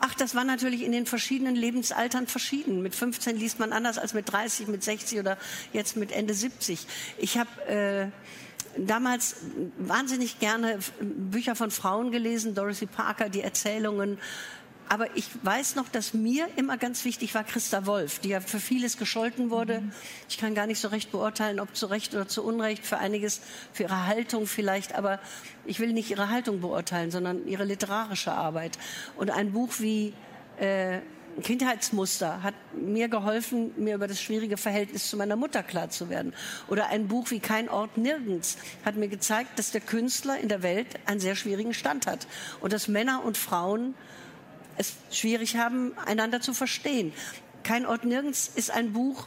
Ach, 0.00 0.14
das 0.14 0.34
war 0.34 0.44
natürlich 0.44 0.82
in 0.82 0.92
den 0.92 1.06
verschiedenen 1.06 1.56
Lebensaltern 1.56 2.26
verschieden. 2.26 2.82
Mit 2.82 2.94
15 2.94 3.36
liest 3.36 3.58
man 3.58 3.72
anders 3.72 3.98
als 3.98 4.14
mit 4.14 4.30
30, 4.30 4.68
mit 4.68 4.84
60 4.84 5.18
oder 5.18 5.38
jetzt 5.72 5.96
mit 5.96 6.12
Ende 6.12 6.34
70. 6.34 6.86
Ich 7.18 7.38
habe 7.38 7.50
äh, 7.66 8.06
damals 8.76 9.36
wahnsinnig 9.78 10.38
gerne 10.38 10.78
Bücher 11.00 11.56
von 11.56 11.70
Frauen 11.70 12.10
gelesen, 12.10 12.54
Dorothy 12.54 12.86
Parker, 12.86 13.28
die 13.28 13.40
Erzählungen 13.40 14.18
aber 14.88 15.16
ich 15.16 15.28
weiß 15.42 15.76
noch, 15.76 15.88
dass 15.88 16.14
mir 16.14 16.48
immer 16.56 16.76
ganz 16.76 17.04
wichtig 17.04 17.34
war 17.34 17.44
Christa 17.44 17.86
Wolf, 17.86 18.18
die 18.20 18.30
ja 18.30 18.40
für 18.40 18.60
vieles 18.60 18.96
gescholten 18.96 19.50
wurde. 19.50 19.80
Mhm. 19.80 19.92
Ich 20.28 20.38
kann 20.38 20.54
gar 20.54 20.66
nicht 20.66 20.80
so 20.80 20.88
recht 20.88 21.12
beurteilen, 21.12 21.60
ob 21.60 21.76
zu 21.76 21.86
Recht 21.86 22.14
oder 22.14 22.28
zu 22.28 22.44
Unrecht, 22.44 22.86
für 22.86 22.98
einiges, 22.98 23.40
für 23.72 23.84
ihre 23.84 24.06
Haltung 24.06 24.46
vielleicht. 24.46 24.94
Aber 24.94 25.20
ich 25.64 25.80
will 25.80 25.92
nicht 25.92 26.10
ihre 26.10 26.30
Haltung 26.30 26.60
beurteilen, 26.60 27.10
sondern 27.10 27.46
ihre 27.46 27.64
literarische 27.64 28.32
Arbeit. 28.32 28.78
Und 29.16 29.30
ein 29.30 29.52
Buch 29.52 29.74
wie 29.78 30.14
äh, 30.58 31.00
Kindheitsmuster 31.42 32.42
hat 32.42 32.54
mir 32.74 33.08
geholfen, 33.08 33.72
mir 33.76 33.94
über 33.94 34.08
das 34.08 34.20
schwierige 34.20 34.56
Verhältnis 34.56 35.08
zu 35.08 35.16
meiner 35.16 35.36
Mutter 35.36 35.62
klar 35.62 35.90
zu 35.90 36.08
werden. 36.08 36.32
Oder 36.68 36.88
ein 36.88 37.08
Buch 37.08 37.30
wie 37.30 37.40
Kein 37.40 37.68
Ort 37.68 37.96
nirgends 37.96 38.58
hat 38.84 38.96
mir 38.96 39.08
gezeigt, 39.08 39.58
dass 39.58 39.70
der 39.70 39.80
Künstler 39.80 40.38
in 40.38 40.48
der 40.48 40.62
Welt 40.62 40.88
einen 41.06 41.20
sehr 41.20 41.36
schwierigen 41.36 41.74
Stand 41.74 42.06
hat 42.06 42.26
und 42.60 42.72
dass 42.72 42.88
Männer 42.88 43.24
und 43.24 43.36
Frauen 43.36 43.94
es 44.78 44.94
schwierig 45.10 45.56
haben, 45.56 45.92
einander 46.06 46.40
zu 46.40 46.54
verstehen. 46.54 47.12
Kein 47.62 47.84
Ort 47.84 48.04
nirgends 48.04 48.50
ist 48.54 48.70
ein 48.70 48.92
Buch, 48.92 49.26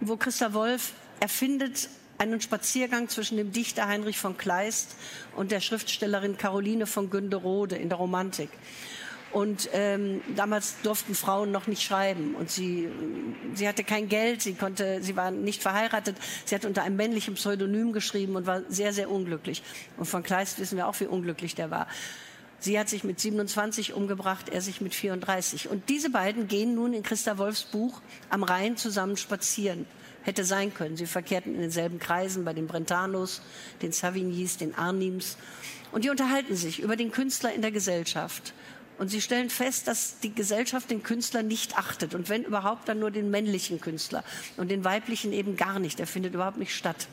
wo 0.00 0.16
Christa 0.16 0.52
Wolf 0.52 0.92
erfindet 1.20 1.88
einen 2.18 2.40
Spaziergang 2.40 3.08
zwischen 3.08 3.38
dem 3.38 3.50
Dichter 3.50 3.88
Heinrich 3.88 4.18
von 4.18 4.36
Kleist 4.36 4.94
und 5.36 5.52
der 5.52 5.60
Schriftstellerin 5.60 6.36
Caroline 6.36 6.86
von 6.86 7.08
Günderode 7.08 7.76
in 7.76 7.88
der 7.88 7.96
Romantik. 7.96 8.50
Und 9.32 9.70
ähm, 9.72 10.20
damals 10.34 10.74
durften 10.82 11.14
Frauen 11.14 11.52
noch 11.52 11.68
nicht 11.68 11.82
schreiben. 11.82 12.34
Und 12.34 12.50
sie, 12.50 12.88
sie 13.54 13.68
hatte 13.68 13.84
kein 13.84 14.08
Geld, 14.08 14.42
sie, 14.42 14.54
konnte, 14.54 15.02
sie 15.02 15.16
war 15.16 15.30
nicht 15.30 15.62
verheiratet. 15.62 16.16
Sie 16.44 16.54
hat 16.54 16.64
unter 16.64 16.82
einem 16.82 16.96
männlichen 16.96 17.34
Pseudonym 17.34 17.92
geschrieben 17.92 18.34
und 18.34 18.46
war 18.46 18.62
sehr, 18.68 18.92
sehr 18.92 19.08
unglücklich. 19.08 19.62
Und 19.96 20.06
von 20.06 20.24
Kleist 20.24 20.58
wissen 20.58 20.76
wir 20.76 20.88
auch, 20.88 20.98
wie 20.98 21.06
unglücklich 21.06 21.54
der 21.54 21.70
war. 21.70 21.86
Sie 22.60 22.78
hat 22.78 22.90
sich 22.90 23.04
mit 23.04 23.18
27 23.18 23.94
umgebracht, 23.94 24.50
er 24.50 24.60
sich 24.60 24.82
mit 24.82 24.94
34. 24.94 25.68
Und 25.70 25.88
diese 25.88 26.10
beiden 26.10 26.46
gehen 26.46 26.74
nun 26.74 26.92
in 26.92 27.02
Christa 27.02 27.38
Wolfs 27.38 27.64
Buch 27.64 28.02
am 28.28 28.42
Rhein 28.42 28.76
zusammen 28.76 29.16
spazieren. 29.16 29.86
Hätte 30.22 30.44
sein 30.44 30.74
können. 30.74 30.98
Sie 30.98 31.06
verkehrten 31.06 31.54
in 31.54 31.62
denselben 31.62 31.98
Kreisen 31.98 32.44
bei 32.44 32.52
den 32.52 32.66
Brentanos, 32.66 33.40
den 33.80 33.92
Savignys, 33.92 34.58
den 34.58 34.74
Arnims. 34.74 35.38
Und 35.92 36.04
die 36.04 36.10
unterhalten 36.10 36.54
sich 36.54 36.80
über 36.80 36.96
den 36.96 37.10
Künstler 37.10 37.54
in 37.54 37.62
der 37.62 37.70
Gesellschaft. 37.70 38.52
Und 38.98 39.08
sie 39.08 39.22
stellen 39.22 39.48
fest, 39.48 39.88
dass 39.88 40.20
die 40.20 40.34
Gesellschaft 40.34 40.90
den 40.90 41.02
Künstler 41.02 41.42
nicht 41.42 41.78
achtet. 41.78 42.14
Und 42.14 42.28
wenn 42.28 42.44
überhaupt, 42.44 42.86
dann 42.86 42.98
nur 42.98 43.10
den 43.10 43.30
männlichen 43.30 43.80
Künstler. 43.80 44.22
Und 44.58 44.70
den 44.70 44.84
weiblichen 44.84 45.32
eben 45.32 45.56
gar 45.56 45.78
nicht. 45.78 45.98
Der 45.98 46.06
findet 46.06 46.34
überhaupt 46.34 46.58
nicht 46.58 46.76
statt. 46.76 47.08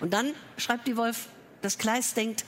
Und 0.00 0.12
dann 0.12 0.34
schreibt 0.58 0.86
die 0.86 0.98
Wolf, 0.98 1.28
dass 1.62 1.78
Kleist 1.78 2.18
denkt, 2.18 2.44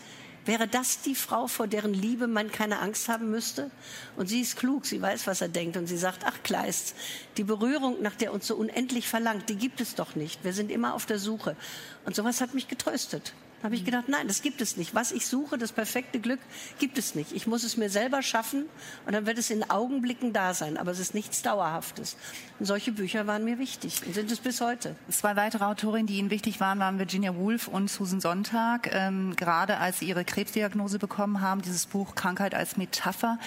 Wäre 0.47 0.69
das 0.69 1.01
die 1.01 1.17
Frau, 1.17 1.49
vor 1.49 1.67
deren 1.67 1.93
Liebe 1.93 2.29
man 2.29 2.53
keine 2.53 2.79
Angst 2.79 3.09
haben 3.09 3.31
müsste? 3.31 3.71
Und 4.17 4.29
sie 4.29 4.41
ist 4.41 4.57
klug, 4.57 4.87
sie 4.87 5.03
weiß, 5.03 5.27
was 5.27 5.41
er 5.41 5.49
denkt. 5.49 5.77
Und 5.77 5.89
sie 5.89 5.97
sagt, 5.97 6.25
ach 6.25 6.41
Kleist, 6.45 6.95
die 7.37 7.43
Berührung, 7.43 8.01
nach 8.01 8.15
der 8.15 8.33
uns 8.33 8.47
so 8.47 8.55
unendlich 8.55 9.09
verlangt, 9.09 9.49
die 9.49 9.57
gibt 9.57 9.81
es 9.81 9.97
doch 9.97 10.15
nicht. 10.15 10.45
Wir 10.45 10.53
sind 10.53 10.71
immer 10.71 10.95
auf 10.95 11.05
der 11.05 11.19
Suche. 11.19 11.57
Und 12.05 12.15
sowas 12.15 12.41
hat 12.41 12.55
mich 12.55 12.69
getröstet. 12.69 13.35
Habe 13.67 13.75
ich 13.75 13.85
gedacht, 13.85 14.09
nein, 14.09 14.29
das 14.29 14.43
gibt 14.43 14.61
es 14.61 14.77
nicht. 14.77 14.95
Was 14.95 15.13
ich 15.13 15.27
suche, 15.27 15.59
das 15.59 15.73
perfekte 15.73 16.21
Glück, 16.21 16.41
gibt 16.79 16.97
es 16.99 17.15
nicht. 17.15 17.33
Ich 17.33 17.47
muss 17.47 17.65
es 17.65 17.77
mir 17.77 17.91
selber 17.91 18.23
schaffen 18.23 18.67
und 19.05 19.13
dann 19.13 19.27
wird 19.27 19.39
es 19.39 19.51
in 19.51 19.69
Augenblicken 19.69 20.33
da 20.33 20.55
sein. 20.55 20.77
Aber 20.77 20.93
es 20.93 20.99
ist 20.99 21.15
nichts 21.15 21.43
Dauerhaftes. 21.43 22.17
Und 22.59 22.67
solche 22.67 22.93
Bücher 22.93 23.27
waren 23.27 23.45
mir 23.45 23.59
wichtig 23.59 24.01
und 24.07 24.15
sind 24.15 24.31
es 24.31 24.39
bis 24.39 24.61
heute. 24.61 24.97
Zwei 25.11 25.37
weitere 25.37 25.65
Autorinnen, 25.65 26.07
die 26.07 26.19
Ihnen 26.19 26.31
wichtig 26.31 26.61
waren, 26.61 26.79
waren 26.79 26.99
Virginia 26.99 27.35
Woolf 27.35 27.69
und 27.69 27.91
Susan 27.91 28.21
Sonntag. 28.21 28.89
Ähm, 28.93 29.35
gerade 29.37 29.79
als 29.79 29.99
Sie 29.99 30.07
Ihre 30.07 30.25
Krebsdiagnose 30.25 30.99
bekommen 30.99 31.41
haben, 31.41 31.61
dieses 31.61 31.87
Buch 31.87 32.15
Krankheit 32.15 32.55
als 32.55 32.77
Metapher. 32.77 33.39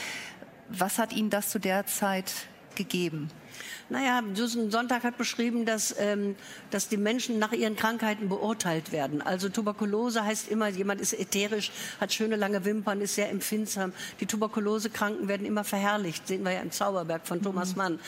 Was 0.67 0.99
hat 0.99 1.13
Ihnen 1.13 1.29
das 1.29 1.49
zu 1.49 1.59
der 1.59 1.87
Zeit 1.87 2.31
gegeben? 2.75 3.29
Naja, 3.89 4.21
Susan 4.35 4.69
Sonntag 4.69 5.03
hat 5.03 5.17
beschrieben, 5.17 5.65
dass, 5.65 5.95
ähm, 5.97 6.35
dass 6.69 6.89
die 6.89 6.97
Menschen 6.97 7.39
nach 7.39 7.53
ihren 7.53 7.75
Krankheiten 7.75 8.29
beurteilt 8.29 8.91
werden. 8.91 9.23
Also 9.23 9.49
Tuberkulose 9.49 10.23
heißt 10.23 10.47
immer, 10.47 10.67
jemand 10.67 11.01
ist 11.01 11.13
ätherisch, 11.13 11.71
hat 11.99 12.13
schöne 12.13 12.35
lange 12.35 12.65
Wimpern, 12.65 13.01
ist 13.01 13.15
sehr 13.15 13.31
empfindsam. 13.31 13.91
Die 14.19 14.27
Tuberkulosekranken 14.27 15.27
werden 15.27 15.45
immer 15.45 15.63
verherrlicht, 15.63 16.27
sehen 16.27 16.43
wir 16.43 16.51
ja 16.51 16.59
im 16.61 16.71
Zauberberg 16.71 17.25
von 17.25 17.41
Thomas 17.41 17.71
mhm. 17.71 17.77
Mann. 17.77 17.99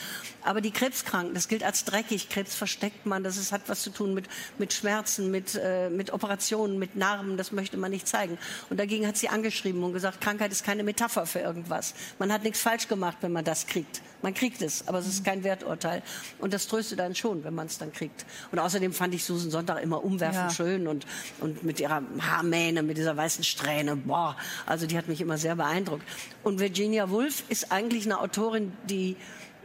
Aber 0.44 0.60
die 0.60 0.70
Krebskranken, 0.70 1.34
das 1.34 1.48
gilt 1.48 1.64
als 1.64 1.84
dreckig. 1.84 2.28
Krebs 2.28 2.54
versteckt 2.54 3.04
man, 3.04 3.24
das 3.24 3.36
ist, 3.36 3.50
hat 3.50 3.62
was 3.66 3.82
zu 3.82 3.90
tun 3.90 4.14
mit, 4.14 4.26
mit 4.58 4.72
Schmerzen, 4.72 5.32
mit, 5.32 5.58
äh, 5.60 5.90
mit 5.90 6.12
Operationen, 6.12 6.78
mit 6.78 6.94
Narben, 6.94 7.36
das 7.36 7.50
möchte 7.50 7.76
man 7.76 7.90
nicht 7.90 8.06
zeigen. 8.06 8.38
Und 8.70 8.78
dagegen 8.78 9.04
hat 9.08 9.16
sie 9.16 9.28
angeschrieben 9.28 9.82
und 9.82 9.94
gesagt, 9.94 10.20
Krankheit 10.20 10.52
ist 10.52 10.64
keine 10.64 10.84
Metapher 10.84 11.26
für 11.26 11.40
irgendwas. 11.40 11.94
Man 12.20 12.32
hat 12.32 12.44
nichts 12.44 12.60
falsch 12.60 12.86
gemacht, 12.86 13.16
wenn 13.20 13.32
man 13.32 13.44
das 13.44 13.66
kriegt. 13.66 14.00
Man 14.22 14.34
kriegt 14.34 14.62
es, 14.62 14.88
aber 14.88 14.98
es 14.98 15.06
ist 15.06 15.24
kein 15.24 15.44
Werturteil. 15.44 16.02
Und 16.38 16.54
das 16.54 16.68
tröstet 16.68 16.98
dann 16.98 17.14
schon, 17.14 17.44
wenn 17.44 17.54
man 17.54 17.66
es 17.66 17.78
dann 17.78 17.92
kriegt. 17.92 18.24
Und 18.50 18.58
außerdem 18.58 18.92
fand 18.92 19.14
ich 19.14 19.24
Susan 19.24 19.50
Sonntag 19.50 19.82
immer 19.82 20.02
umwerfend 20.02 20.50
ja. 20.50 20.50
schön 20.50 20.86
und, 20.86 21.06
und 21.40 21.64
mit 21.64 21.80
ihrer 21.80 22.02
Haarmähne, 22.20 22.82
mit 22.82 22.96
dieser 22.96 23.16
weißen 23.16 23.44
Strähne, 23.44 23.96
boah, 23.96 24.36
also 24.66 24.86
die 24.86 24.96
hat 24.96 25.08
mich 25.08 25.20
immer 25.20 25.38
sehr 25.38 25.56
beeindruckt. 25.56 26.04
Und 26.42 26.60
Virginia 26.60 27.10
Woolf 27.10 27.44
ist 27.48 27.72
eigentlich 27.72 28.06
eine 28.06 28.20
Autorin, 28.20 28.72
die 28.88 29.16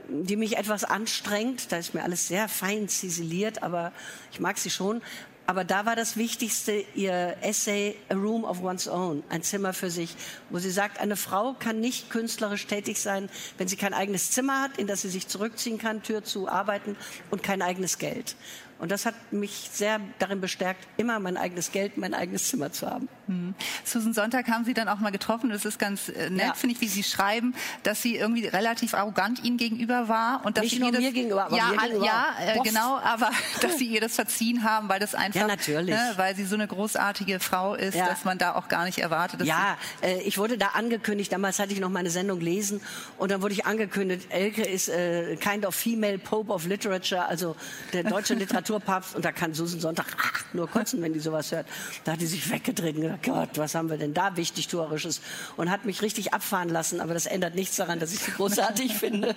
die 0.09 0.35
mich 0.35 0.57
etwas 0.57 0.83
anstrengt. 0.83 1.71
Da 1.71 1.77
ist 1.77 1.93
mir 1.93 2.03
alles 2.03 2.27
sehr 2.27 2.47
fein 2.47 2.87
ziseliert, 2.87 3.63
aber 3.63 3.91
ich 4.31 4.39
mag 4.39 4.57
sie 4.57 4.69
schon. 4.69 5.01
Aber 5.49 5.63
da 5.63 5.85
war 5.85 5.95
das 5.95 6.17
Wichtigste 6.17 6.83
ihr 6.93 7.37
Essay 7.39 7.95
A 8.09 8.15
Room 8.15 8.43
of 8.43 8.61
One's 8.61 8.89
Own, 8.89 9.23
ein 9.29 9.43
Zimmer 9.43 9.71
für 9.71 9.89
sich, 9.89 10.13
wo 10.49 10.59
sie 10.59 10.69
sagt, 10.69 10.99
eine 10.99 11.15
Frau 11.15 11.53
kann 11.53 11.79
nicht 11.79 12.09
künstlerisch 12.09 12.67
tätig 12.67 12.99
sein, 12.99 13.29
wenn 13.57 13.69
sie 13.69 13.77
kein 13.77 13.93
eigenes 13.93 14.31
Zimmer 14.31 14.61
hat, 14.61 14.77
in 14.77 14.87
das 14.87 15.03
sie 15.03 15.09
sich 15.09 15.29
zurückziehen 15.29 15.77
kann, 15.77 16.03
Tür 16.03 16.21
zu 16.21 16.49
arbeiten 16.49 16.97
und 17.31 17.43
kein 17.43 17.61
eigenes 17.61 17.97
Geld. 17.97 18.35
Und 18.77 18.91
das 18.91 19.05
hat 19.05 19.15
mich 19.31 19.69
sehr 19.71 20.01
darin 20.19 20.41
bestärkt, 20.41 20.85
immer 20.97 21.17
mein 21.19 21.37
eigenes 21.37 21.71
Geld, 21.71 21.95
mein 21.95 22.13
eigenes 22.13 22.49
Zimmer 22.49 22.73
zu 22.73 22.85
haben. 22.85 23.07
Mhm. 23.27 23.55
Susan 23.83 24.13
Sonntag 24.13 24.47
haben 24.47 24.65
Sie 24.65 24.73
dann 24.73 24.87
auch 24.87 24.99
mal 24.99 25.11
getroffen. 25.11 25.49
Das 25.49 25.65
ist 25.65 25.79
ganz 25.79 26.09
äh, 26.09 26.29
nett, 26.29 26.47
ja. 26.47 26.53
finde 26.53 26.75
ich, 26.75 26.81
wie 26.81 26.87
Sie 26.87 27.03
schreiben, 27.03 27.53
dass 27.83 28.01
sie 28.01 28.15
irgendwie 28.15 28.47
relativ 28.47 28.93
arrogant 28.93 29.43
Ihnen 29.43 29.57
gegenüber 29.57 30.07
war 30.07 30.45
und 30.45 30.57
dass 30.57 30.63
Nicht 30.63 30.75
sie 30.75 30.79
nur 30.79 30.91
das, 30.91 31.01
mir 31.01 31.11
gegenüber, 31.11 31.45
aber 31.45 31.57
ja, 31.57 31.69
mir 31.69 31.77
gegenüber. 31.77 32.05
ja, 32.05 32.35
äh, 32.39 32.59
genau, 32.63 32.97
aber 32.97 33.31
dass 33.61 33.77
Sie 33.77 33.85
ihr 33.85 34.01
das 34.01 34.15
verziehen 34.15 34.63
haben, 34.63 34.89
weil 34.89 34.99
das 34.99 35.15
einfach, 35.15 35.41
ja, 35.41 35.47
natürlich. 35.47 35.95
Ne, 35.95 36.13
weil 36.15 36.35
sie 36.35 36.45
so 36.45 36.55
eine 36.55 36.67
großartige 36.67 37.39
Frau 37.39 37.75
ist, 37.75 37.95
ja. 37.95 38.07
dass 38.07 38.25
man 38.25 38.37
da 38.37 38.55
auch 38.55 38.67
gar 38.67 38.85
nicht 38.85 38.99
erwartet. 38.99 39.43
ja, 39.43 39.77
äh, 40.01 40.21
ich 40.21 40.37
wurde 40.37 40.57
da 40.57 40.67
angekündigt. 40.73 41.31
Damals 41.31 41.59
hatte 41.59 41.73
ich 41.73 41.79
noch 41.79 41.89
meine 41.89 42.09
Sendung 42.09 42.39
lesen 42.39 42.81
und 43.17 43.31
dann 43.31 43.41
wurde 43.41 43.53
ich 43.53 43.65
angekündigt, 43.65 44.27
Elke 44.29 44.63
ist 44.63 44.89
äh, 44.89 45.35
kind 45.37 45.65
of 45.65 45.75
female 45.75 46.17
Pope 46.17 46.51
of 46.51 46.65
Literature, 46.65 47.25
also 47.25 47.55
der 47.93 48.03
deutsche 48.03 48.33
Literaturpapst 48.35 49.15
und 49.15 49.25
da 49.25 49.31
kann 49.31 49.53
Susan 49.53 49.79
Sonntag 49.79 50.05
ach, 50.17 50.43
nur 50.53 50.69
kotzen, 50.69 51.01
wenn 51.01 51.13
die 51.13 51.19
sowas 51.19 51.51
hört. 51.51 51.67
Da 52.03 52.13
hat 52.13 52.21
die 52.21 52.25
sich 52.25 52.49
weggedreht 52.49 52.95
und 52.95 53.01
gesagt, 53.01 53.16
Gott, 53.23 53.57
was 53.57 53.75
haben 53.75 53.89
wir 53.89 53.97
denn 53.97 54.13
da 54.13 54.37
wichtig 54.37 54.67
Tourisches? 54.67 55.21
Und 55.55 55.69
hat 55.69 55.85
mich 55.85 56.01
richtig 56.01 56.33
abfahren 56.33 56.69
lassen, 56.69 57.01
aber 57.01 57.13
das 57.13 57.25
ändert 57.25 57.55
nichts 57.55 57.75
daran, 57.75 57.99
dass 57.99 58.13
ich 58.13 58.19
sie 58.19 58.31
großartig 58.31 58.93
finde. 58.97 59.35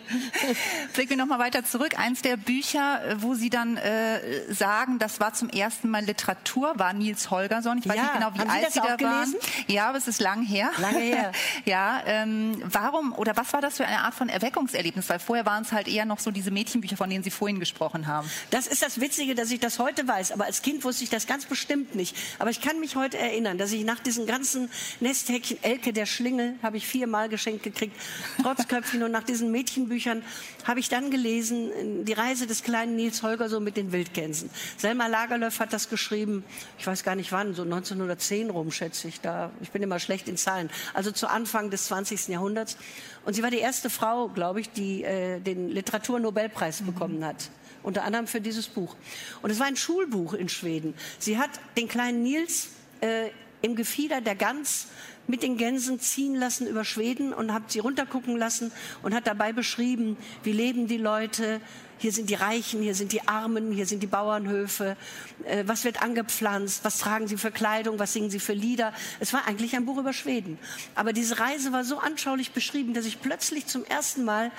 Blicken 0.94 1.10
wir 1.10 1.16
noch 1.16 1.26
mal 1.26 1.38
weiter 1.38 1.64
zurück. 1.64 1.98
Eins 1.98 2.22
der 2.22 2.36
Bücher, 2.36 3.00
wo 3.18 3.34
Sie 3.34 3.50
dann 3.50 3.76
äh, 3.76 4.52
sagen, 4.52 4.98
das 4.98 5.20
war 5.20 5.32
zum 5.34 5.48
ersten 5.48 5.88
Mal 5.88 6.04
Literatur, 6.04 6.74
war 6.76 6.92
Nils 6.92 7.30
Holgersson. 7.30 7.78
Ich 7.78 7.88
weiß 7.88 7.96
ja, 7.96 8.02
nicht 8.02 8.14
genau, 8.14 8.34
wie 8.34 8.48
alt 8.48 8.72
Sie, 8.72 8.80
da 8.80 9.00
waren. 9.00 9.34
Ja, 9.66 9.88
aber 9.88 9.98
es 9.98 10.08
ist 10.08 10.20
lang 10.20 10.42
her. 10.42 10.70
Lange 10.78 11.00
her. 11.00 11.32
ja, 11.64 12.02
ähm, 12.06 12.62
warum 12.64 13.12
oder 13.12 13.36
was 13.36 13.52
war 13.52 13.60
das 13.60 13.76
für 13.76 13.86
eine 13.86 14.00
Art 14.00 14.14
von 14.14 14.28
Erweckungserlebnis? 14.28 15.08
Weil 15.08 15.18
vorher 15.18 15.46
waren 15.46 15.62
es 15.62 15.72
halt 15.72 15.88
eher 15.88 16.04
noch 16.04 16.18
so 16.18 16.30
diese 16.30 16.50
Mädchenbücher, 16.50 16.96
von 16.96 17.10
denen 17.10 17.24
Sie 17.24 17.30
vorhin 17.30 17.60
gesprochen 17.60 18.06
haben. 18.06 18.30
Das 18.50 18.66
ist 18.66 18.82
das 18.82 19.00
Witzige, 19.00 19.34
dass 19.34 19.50
ich 19.50 19.60
das 19.60 19.78
heute 19.78 20.06
weiß. 20.06 20.32
Aber 20.32 20.44
als 20.44 20.62
Kind 20.62 20.84
wusste 20.84 21.04
ich 21.04 21.10
das 21.10 21.26
ganz 21.26 21.46
bestimmt 21.46 21.94
nicht. 21.94 22.16
Aber 22.38 22.50
ich 22.50 22.60
kann 22.60 22.80
mich 22.80 22.96
heute 22.96 23.18
erinnern, 23.18 23.58
dass 23.58 23.69
ich 23.72 23.84
nach 23.84 24.00
diesen 24.00 24.26
ganzen 24.26 24.70
Nesthäkchen, 25.00 25.62
Elke 25.62 25.92
der 25.92 26.06
Schlingel, 26.06 26.54
habe 26.62 26.76
ich 26.76 26.86
viermal 26.86 27.28
geschenkt 27.28 27.62
gekriegt, 27.62 27.96
Trotzköpfchen 28.42 29.02
und 29.02 29.12
nach 29.12 29.22
diesen 29.22 29.50
Mädchenbüchern 29.50 30.22
habe 30.64 30.80
ich 30.80 30.88
dann 30.88 31.10
gelesen, 31.10 32.04
die 32.04 32.12
Reise 32.12 32.46
des 32.46 32.62
kleinen 32.62 32.96
Nils 32.96 33.22
Holger 33.22 33.48
so 33.48 33.60
mit 33.60 33.76
den 33.76 33.92
Wildgänsen. 33.92 34.50
Selma 34.76 35.06
Lagerlöf 35.06 35.60
hat 35.60 35.72
das 35.72 35.88
geschrieben, 35.88 36.44
ich 36.78 36.86
weiß 36.86 37.02
gar 37.02 37.14
nicht 37.14 37.32
wann, 37.32 37.54
so 37.54 37.62
1910 37.62 38.50
rum, 38.50 38.70
schätze 38.70 39.08
ich 39.08 39.20
da. 39.20 39.50
Ich 39.60 39.70
bin 39.70 39.82
immer 39.82 39.98
schlecht 39.98 40.28
in 40.28 40.36
Zahlen. 40.36 40.70
Also 40.94 41.10
zu 41.10 41.28
Anfang 41.28 41.70
des 41.70 41.86
20. 41.86 42.28
Jahrhunderts. 42.28 42.76
Und 43.24 43.34
sie 43.34 43.42
war 43.42 43.50
die 43.50 43.58
erste 43.58 43.90
Frau, 43.90 44.28
glaube 44.28 44.60
ich, 44.60 44.70
die 44.70 45.04
äh, 45.04 45.40
den 45.40 45.68
Literaturnobelpreis 45.68 46.80
mhm. 46.80 46.86
bekommen 46.86 47.24
hat 47.24 47.50
unter 47.82 48.04
anderem 48.04 48.26
für 48.26 48.40
dieses 48.40 48.68
Buch. 48.68 48.94
Und 49.42 49.50
es 49.50 49.58
war 49.58 49.66
ein 49.66 49.76
Schulbuch 49.76 50.34
in 50.34 50.48
Schweden. 50.48 50.94
Sie 51.18 51.38
hat 51.38 51.50
den 51.76 51.88
kleinen 51.88 52.22
Nils 52.22 52.68
äh, 53.00 53.30
im 53.62 53.76
Gefieder 53.76 54.20
der 54.20 54.34
Gans 54.34 54.86
mit 55.26 55.42
den 55.42 55.56
Gänsen 55.56 56.00
ziehen 56.00 56.34
lassen 56.34 56.66
über 56.66 56.84
Schweden 56.84 57.32
und 57.32 57.52
hat 57.52 57.70
sie 57.70 57.78
runtergucken 57.78 58.36
lassen 58.36 58.72
und 59.02 59.14
hat 59.14 59.26
dabei 59.26 59.52
beschrieben, 59.52 60.16
wie 60.42 60.52
leben 60.52 60.88
die 60.88 60.96
Leute, 60.96 61.60
hier 61.98 62.12
sind 62.12 62.30
die 62.30 62.34
Reichen, 62.34 62.80
hier 62.80 62.94
sind 62.94 63.12
die 63.12 63.28
Armen, 63.28 63.72
hier 63.72 63.84
sind 63.84 64.02
die 64.02 64.06
Bauernhöfe, 64.06 64.96
äh, 65.44 65.64
was 65.66 65.84
wird 65.84 66.02
angepflanzt, 66.02 66.82
was 66.82 66.98
tragen 66.98 67.28
sie 67.28 67.36
für 67.36 67.50
Kleidung, 67.50 67.98
was 67.98 68.14
singen 68.14 68.30
sie 68.30 68.40
für 68.40 68.54
Lieder. 68.54 68.94
Es 69.20 69.34
war 69.34 69.46
eigentlich 69.46 69.76
ein 69.76 69.84
Buch 69.84 69.98
über 69.98 70.14
Schweden. 70.14 70.58
Aber 70.94 71.12
diese 71.12 71.38
Reise 71.38 71.72
war 71.72 71.84
so 71.84 71.98
anschaulich 71.98 72.52
beschrieben, 72.52 72.94
dass 72.94 73.04
ich 73.04 73.20
plötzlich 73.20 73.66
zum 73.66 73.84
ersten 73.84 74.24
Mal 74.24 74.50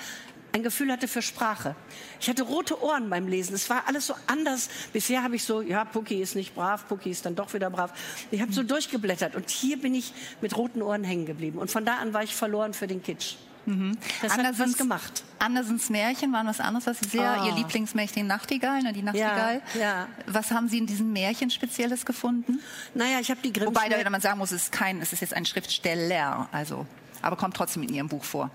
ein 0.52 0.62
Gefühl 0.62 0.92
hatte 0.92 1.08
für 1.08 1.22
Sprache. 1.22 1.74
Ich 2.20 2.28
hatte 2.28 2.42
rote 2.42 2.82
Ohren 2.82 3.08
beim 3.10 3.26
Lesen. 3.26 3.54
Es 3.54 3.70
war 3.70 3.84
alles 3.86 4.06
so 4.06 4.14
anders. 4.26 4.68
Bisher 4.92 5.22
habe 5.22 5.36
ich 5.36 5.44
so, 5.44 5.62
ja, 5.62 5.84
Pucki 5.84 6.20
ist 6.20 6.34
nicht 6.34 6.54
brav, 6.54 6.86
Pucki 6.88 7.10
ist 7.10 7.24
dann 7.26 7.34
doch 7.34 7.52
wieder 7.54 7.70
brav. 7.70 7.92
Ich 8.30 8.40
habe 8.40 8.52
so 8.52 8.62
durchgeblättert 8.62 9.34
und 9.34 9.50
hier 9.50 9.80
bin 9.80 9.94
ich 9.94 10.12
mit 10.40 10.56
roten 10.56 10.82
Ohren 10.82 11.04
hängen 11.04 11.26
geblieben. 11.26 11.58
Und 11.58 11.70
von 11.70 11.84
da 11.84 11.96
an 11.96 12.12
war 12.12 12.22
ich 12.22 12.34
verloren 12.34 12.74
für 12.74 12.86
den 12.86 13.02
Kitsch. 13.02 13.36
Mhm. 13.66 13.96
Das 14.20 14.32
Andersens, 14.32 14.58
hat 14.58 14.68
was 14.68 14.76
gemacht. 14.76 15.24
Andersens 15.38 15.88
Märchen 15.88 16.32
waren 16.32 16.46
was 16.46 16.60
anderes, 16.60 16.86
was 16.86 16.98
Sie 16.98 17.08
sehr, 17.08 17.42
oh. 17.42 17.46
Ihr 17.46 17.54
Lieblingsmärchen, 17.54 18.22
die 18.22 18.28
Nachtigall, 18.28 18.82
ne, 18.82 18.92
die 18.92 19.02
Nachtigall. 19.02 19.62
Ja, 19.74 19.80
ja. 19.80 20.08
Was 20.26 20.50
haben 20.50 20.68
Sie 20.68 20.78
in 20.78 20.86
diesem 20.86 21.12
Märchen 21.12 21.50
Spezielles 21.50 22.04
gefunden? 22.04 22.60
Naja, 22.94 23.20
ich 23.20 23.30
habe 23.30 23.40
die 23.42 23.52
Grimm. 23.52 23.68
Wobei, 23.68 23.88
da 23.88 24.10
man 24.10 24.20
sagen 24.20 24.38
muss, 24.38 24.50
es 24.50 24.64
ist 24.64 24.72
kein, 24.72 25.00
es 25.00 25.12
ist 25.12 25.20
jetzt 25.20 25.34
ein 25.34 25.46
Schriftsteller, 25.46 26.48
also, 26.50 26.86
aber 27.20 27.36
kommt 27.36 27.56
trotzdem 27.56 27.84
in 27.84 27.94
Ihrem 27.94 28.08
Buch 28.08 28.24
vor. 28.24 28.50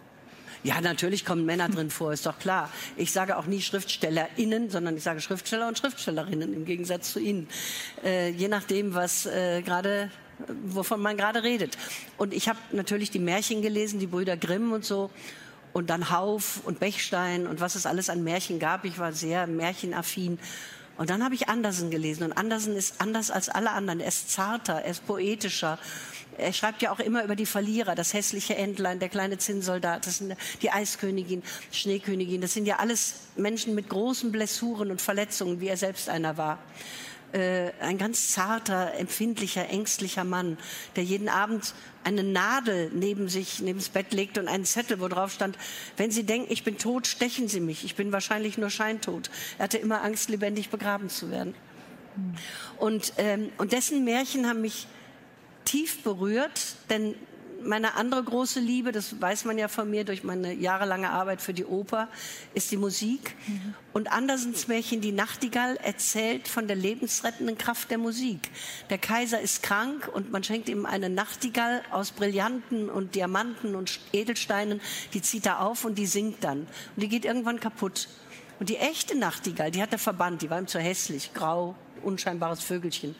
Ja, 0.64 0.82
natürlich 0.82 1.26
kommen 1.26 1.46
Männer 1.46 1.70
drin 1.70 1.90
vor, 1.90 2.14
ist 2.14 2.26
doch 2.26 2.40
klar. 2.40 2.70
Ich 2.96 3.12
sage 3.12 3.38
auch 3.38 3.46
nie 3.46 3.62
SchriftstellerInnen, 3.62 4.70
sondern 4.70 4.98
ich 4.98 5.04
sage 5.04 5.22
Schriftsteller 5.22 5.68
und 5.68 5.78
Schriftstellerinnen 5.78 6.54
im 6.54 6.66
Gegensatz 6.66 7.14
zu 7.14 7.20
Ihnen. 7.20 7.48
Äh, 8.04 8.32
je 8.32 8.48
nachdem, 8.48 8.94
was 8.94 9.26
äh, 9.26 9.62
gerade 9.62 10.10
wovon 10.64 11.02
man 11.02 11.18
gerade 11.18 11.44
redet. 11.44 11.78
Und 12.18 12.34
ich 12.34 12.48
habe 12.48 12.60
natürlich 12.72 13.12
die 13.12 13.20
Märchen 13.20 13.62
gelesen, 13.62 14.00
die 14.00 14.08
Brüder 14.08 14.38
Grimm 14.38 14.72
und 14.72 14.86
so. 14.86 15.10
Und 15.74 15.90
dann 15.90 16.10
Hauf 16.10 16.62
und 16.64 16.80
Bechstein 16.80 17.46
und 17.46 17.60
was 17.60 17.76
es 17.76 17.86
alles 17.86 18.10
an 18.10 18.24
Märchen 18.24 18.60
gab. 18.60 18.86
Ich 18.86 18.98
war 18.98 19.14
sehr 19.14 19.48
märchenaffin. 19.48 20.40
Und 20.98 21.10
dann 21.10 21.24
habe 21.24 21.36
ich 21.36 21.48
Andersen 21.48 21.92
gelesen. 21.92 22.24
Und 22.24 22.34
Andersen 22.34 22.76
ist 22.76 22.96
anders 23.00 23.32
als 23.32 23.50
alle 23.50 23.72
anderen. 23.72 24.00
Er 24.00 24.08
ist 24.08 24.32
zarter, 24.32 24.82
er 24.82 24.92
ist 24.92 25.06
poetischer. 25.06 25.78
Er 26.38 26.54
schreibt 26.54 26.82
ja 26.82 26.92
auch 26.92 27.00
immer 27.00 27.24
über 27.24 27.36
die 27.36 27.46
Verlierer, 27.46 27.96
das 27.96 28.14
hässliche 28.14 28.56
Entlein, 28.56 29.00
der 29.00 29.10
kleine 29.10 29.40
Zinnsoldat, 29.40 30.06
das 30.06 30.20
sind 30.20 30.36
die 30.62 30.72
Eiskönigin, 30.72 31.42
Schneekönigin. 31.72 32.42
Das 32.42 32.54
sind 32.54 32.68
ja 32.68 32.78
alles 32.78 33.16
Menschen 33.36 33.74
mit 33.74 33.90
großen 33.90 34.32
Blessuren 34.32 34.92
und 34.92 35.02
Verletzungen, 35.02 35.60
wie 35.62 35.68
er 35.68 35.78
selbst 35.78 36.10
einer 36.10 36.38
war. 36.38 36.60
Äh, 37.34 37.72
ein 37.82 37.98
ganz 37.98 38.32
zarter, 38.32 38.94
empfindlicher, 38.94 39.68
ängstlicher 39.70 40.24
Mann, 40.24 40.58
der 40.96 41.04
jeden 41.04 41.28
Abend 41.28 41.74
eine 42.06 42.24
Nadel 42.24 42.90
neben 42.94 43.28
sich, 43.28 43.60
neben 43.60 43.80
das 43.80 43.90
Bett 43.90 44.14
legt 44.14 44.38
und 44.38 44.48
einen 44.48 44.64
Zettel, 44.64 45.02
wo 45.02 45.10
drauf 45.10 45.34
stand, 45.34 45.58
wenn 45.98 46.10
Sie 46.10 46.24
denken, 46.24 46.52
ich 46.52 46.64
bin 46.64 46.78
tot, 46.78 47.06
stechen 47.06 47.50
Sie 47.50 47.60
mich. 47.60 47.84
Ich 47.84 47.96
bin 47.96 48.14
wahrscheinlich 48.14 48.58
nur 48.58 48.70
scheintot. 48.70 49.30
Er 49.58 49.66
hatte 49.66 49.78
immer 49.78 50.04
Angst, 50.04 50.30
lebendig 50.30 50.70
begraben 50.70 51.10
zu 51.10 51.30
werden. 51.30 51.54
Und, 52.78 53.14
ähm, 53.18 53.52
und 53.58 53.74
dessen 53.74 54.06
Märchen 54.06 54.48
haben 54.48 54.62
mich 54.62 54.88
tief 55.66 56.04
berührt, 56.04 56.76
denn 56.90 57.16
meine 57.64 57.96
andere 57.96 58.24
große 58.24 58.60
Liebe, 58.60 58.92
das 58.92 59.22
weiß 59.22 59.46
man 59.46 59.58
ja 59.58 59.68
von 59.68 59.90
mir 59.90 60.04
durch 60.04 60.24
meine 60.24 60.54
jahrelange 60.54 61.10
Arbeit 61.10 61.42
für 61.42 61.54
die 61.54 61.66
Oper, 61.66 62.08
ist 62.54 62.72
die 62.72 62.78
Musik. 62.78 63.36
Mhm. 63.48 63.74
Und 63.94 64.12
Andersens 64.12 64.68
Märchen 64.68 65.02
Die 65.02 65.12
Nachtigall 65.12 65.78
erzählt 65.78 66.48
von 66.48 66.68
der 66.68 66.76
lebensrettenden 66.76 67.58
Kraft 67.58 67.92
der 67.92 67.98
Musik. 67.98 68.50
Der 68.90 68.98
Kaiser 68.98 69.42
ist 69.42 69.64
krank 69.64 70.10
und 70.14 70.32
man 70.32 70.44
schenkt 70.44 70.70
ihm 70.70 70.86
eine 70.86 71.10
Nachtigall 71.10 71.82
aus 71.92 72.12
Brillanten 72.12 72.90
und 72.90 73.16
Diamanten 73.16 73.76
und 73.76 74.00
Edelsteinen. 74.14 74.82
Die 75.14 75.22
zieht 75.22 75.46
er 75.46 75.62
auf 75.62 75.86
und 75.86 75.96
die 75.96 76.08
singt 76.08 76.44
dann. 76.44 76.60
Und 76.60 76.68
die 76.98 77.10
geht 77.10 77.26
irgendwann 77.26 77.60
kaputt. 77.60 78.08
Und 78.60 78.70
die 78.70 78.78
echte 78.78 79.18
Nachtigall, 79.18 79.72
die 79.72 79.82
hat 79.82 79.92
er 79.92 80.00
verbannt, 80.00 80.42
die 80.42 80.50
war 80.50 80.60
ihm 80.60 80.68
zu 80.68 80.80
hässlich, 80.80 81.34
grau, 81.34 81.76
unscheinbares 82.04 82.62
Vögelchen. 82.62 83.16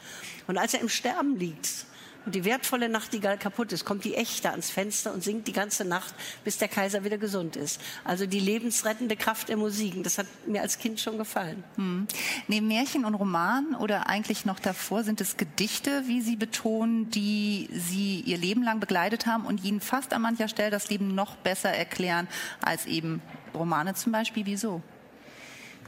Und 0.46 0.58
als 0.58 0.74
er 0.74 0.80
im 0.80 0.88
Sterben 0.88 1.38
liegt, 1.38 1.86
und 2.26 2.34
die 2.34 2.44
wertvolle 2.44 2.88
Nachtigall 2.88 3.38
kaputt 3.38 3.72
ist, 3.72 3.84
kommt 3.84 4.04
die 4.04 4.14
echte 4.14 4.50
ans 4.50 4.70
Fenster 4.70 5.12
und 5.12 5.24
singt 5.24 5.46
die 5.48 5.52
ganze 5.52 5.84
Nacht, 5.84 6.14
bis 6.44 6.58
der 6.58 6.68
Kaiser 6.68 7.04
wieder 7.04 7.18
gesund 7.18 7.56
ist. 7.56 7.80
Also 8.04 8.26
die 8.26 8.40
lebensrettende 8.40 9.16
Kraft 9.16 9.48
der 9.48 9.56
Musiken. 9.56 10.02
Das 10.02 10.18
hat 10.18 10.26
mir 10.46 10.62
als 10.62 10.78
Kind 10.78 11.00
schon 11.00 11.18
gefallen. 11.18 11.64
Hm. 11.76 12.06
Neben 12.46 12.68
Märchen 12.68 13.04
und 13.04 13.14
Romanen 13.14 13.74
oder 13.74 14.08
eigentlich 14.08 14.44
noch 14.44 14.60
davor 14.60 15.04
sind 15.04 15.20
es 15.20 15.36
Gedichte, 15.36 16.04
wie 16.06 16.20
Sie 16.20 16.36
betonen, 16.36 17.10
die 17.10 17.68
Sie 17.72 18.20
Ihr 18.20 18.38
Leben 18.38 18.62
lang 18.62 18.80
begleitet 18.80 19.26
haben 19.26 19.46
und 19.46 19.64
Ihnen 19.64 19.80
fast 19.80 20.12
an 20.12 20.22
mancher 20.22 20.48
Stelle 20.48 20.70
das 20.70 20.90
Leben 20.90 21.14
noch 21.14 21.36
besser 21.36 21.70
erklären 21.70 22.28
als 22.60 22.86
eben 22.86 23.22
Romane 23.54 23.94
zum 23.94 24.12
Beispiel. 24.12 24.46
Wieso? 24.46 24.82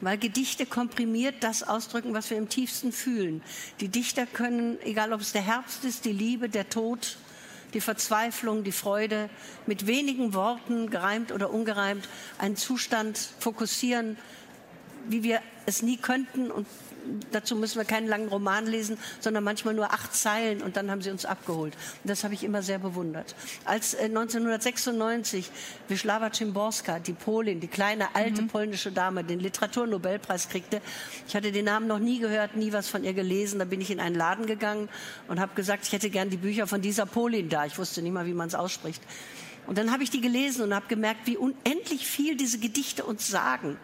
Weil 0.00 0.18
Gedichte 0.18 0.66
komprimiert 0.66 1.36
das 1.40 1.62
ausdrücken, 1.62 2.14
was 2.14 2.30
wir 2.30 2.38
im 2.38 2.48
tiefsten 2.48 2.92
fühlen. 2.92 3.42
Die 3.80 3.88
Dichter 3.88 4.26
können, 4.26 4.78
egal 4.82 5.12
ob 5.12 5.20
es 5.20 5.32
der 5.32 5.42
Herbst 5.42 5.84
ist, 5.84 6.04
die 6.04 6.12
Liebe, 6.12 6.48
der 6.48 6.68
Tod, 6.68 7.18
die 7.74 7.80
Verzweiflung, 7.80 8.64
die 8.64 8.72
Freude, 8.72 9.30
mit 9.66 9.86
wenigen 9.86 10.34
Worten, 10.34 10.90
gereimt 10.90 11.32
oder 11.32 11.50
ungereimt, 11.50 12.08
einen 12.38 12.56
Zustand 12.56 13.18
fokussieren, 13.38 14.16
wie 15.08 15.22
wir 15.22 15.40
es 15.66 15.82
nie 15.82 15.96
könnten 15.96 16.50
und 16.50 16.66
dazu 17.30 17.56
müssen 17.56 17.78
wir 17.78 17.84
keinen 17.84 18.08
langen 18.08 18.28
Roman 18.28 18.66
lesen, 18.66 18.98
sondern 19.20 19.44
manchmal 19.44 19.74
nur 19.74 19.92
acht 19.92 20.14
Zeilen 20.14 20.62
und 20.62 20.76
dann 20.76 20.90
haben 20.90 21.02
sie 21.02 21.10
uns 21.10 21.24
abgeholt. 21.24 21.74
Und 22.02 22.10
das 22.10 22.24
habe 22.24 22.34
ich 22.34 22.44
immer 22.44 22.62
sehr 22.62 22.78
bewundert. 22.78 23.34
Als 23.64 23.94
äh, 23.94 24.04
1996 24.04 25.50
Wisława 25.88 26.32
Szymborska, 26.32 26.98
die 26.98 27.12
Polin, 27.12 27.60
die 27.60 27.68
kleine 27.68 28.14
alte 28.14 28.42
mhm. 28.42 28.48
polnische 28.48 28.92
Dame, 28.92 29.24
den 29.24 29.40
Literaturnobelpreis 29.40 30.48
kriegte, 30.48 30.80
ich 31.26 31.34
hatte 31.34 31.52
den 31.52 31.64
Namen 31.64 31.86
noch 31.86 31.98
nie 31.98 32.18
gehört, 32.18 32.56
nie 32.56 32.72
was 32.72 32.88
von 32.88 33.04
ihr 33.04 33.14
gelesen, 33.14 33.58
da 33.58 33.64
bin 33.64 33.80
ich 33.80 33.90
in 33.90 34.00
einen 34.00 34.14
Laden 34.14 34.46
gegangen 34.46 34.88
und 35.28 35.40
habe 35.40 35.54
gesagt, 35.54 35.84
ich 35.86 35.92
hätte 35.92 36.10
gern 36.10 36.30
die 36.30 36.36
Bücher 36.36 36.66
von 36.66 36.80
dieser 36.80 37.06
Polin 37.06 37.48
da. 37.48 37.66
Ich 37.66 37.78
wusste 37.78 38.02
nicht 38.02 38.12
mal, 38.12 38.26
wie 38.26 38.34
man 38.34 38.48
es 38.48 38.54
ausspricht. 38.54 39.02
Und 39.66 39.78
dann 39.78 39.92
habe 39.92 40.02
ich 40.02 40.10
die 40.10 40.20
gelesen 40.20 40.62
und 40.62 40.74
habe 40.74 40.86
gemerkt, 40.88 41.26
wie 41.26 41.36
unendlich 41.36 42.06
viel 42.06 42.36
diese 42.36 42.58
Gedichte 42.58 43.04
uns 43.04 43.28
sagen. 43.28 43.76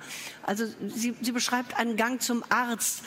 Also 0.42 0.64
sie, 0.88 1.14
sie 1.21 1.33
beschreibt 1.33 1.78
einen 1.78 1.97
Gang 1.97 2.21
zum 2.21 2.42
Arzt, 2.49 3.02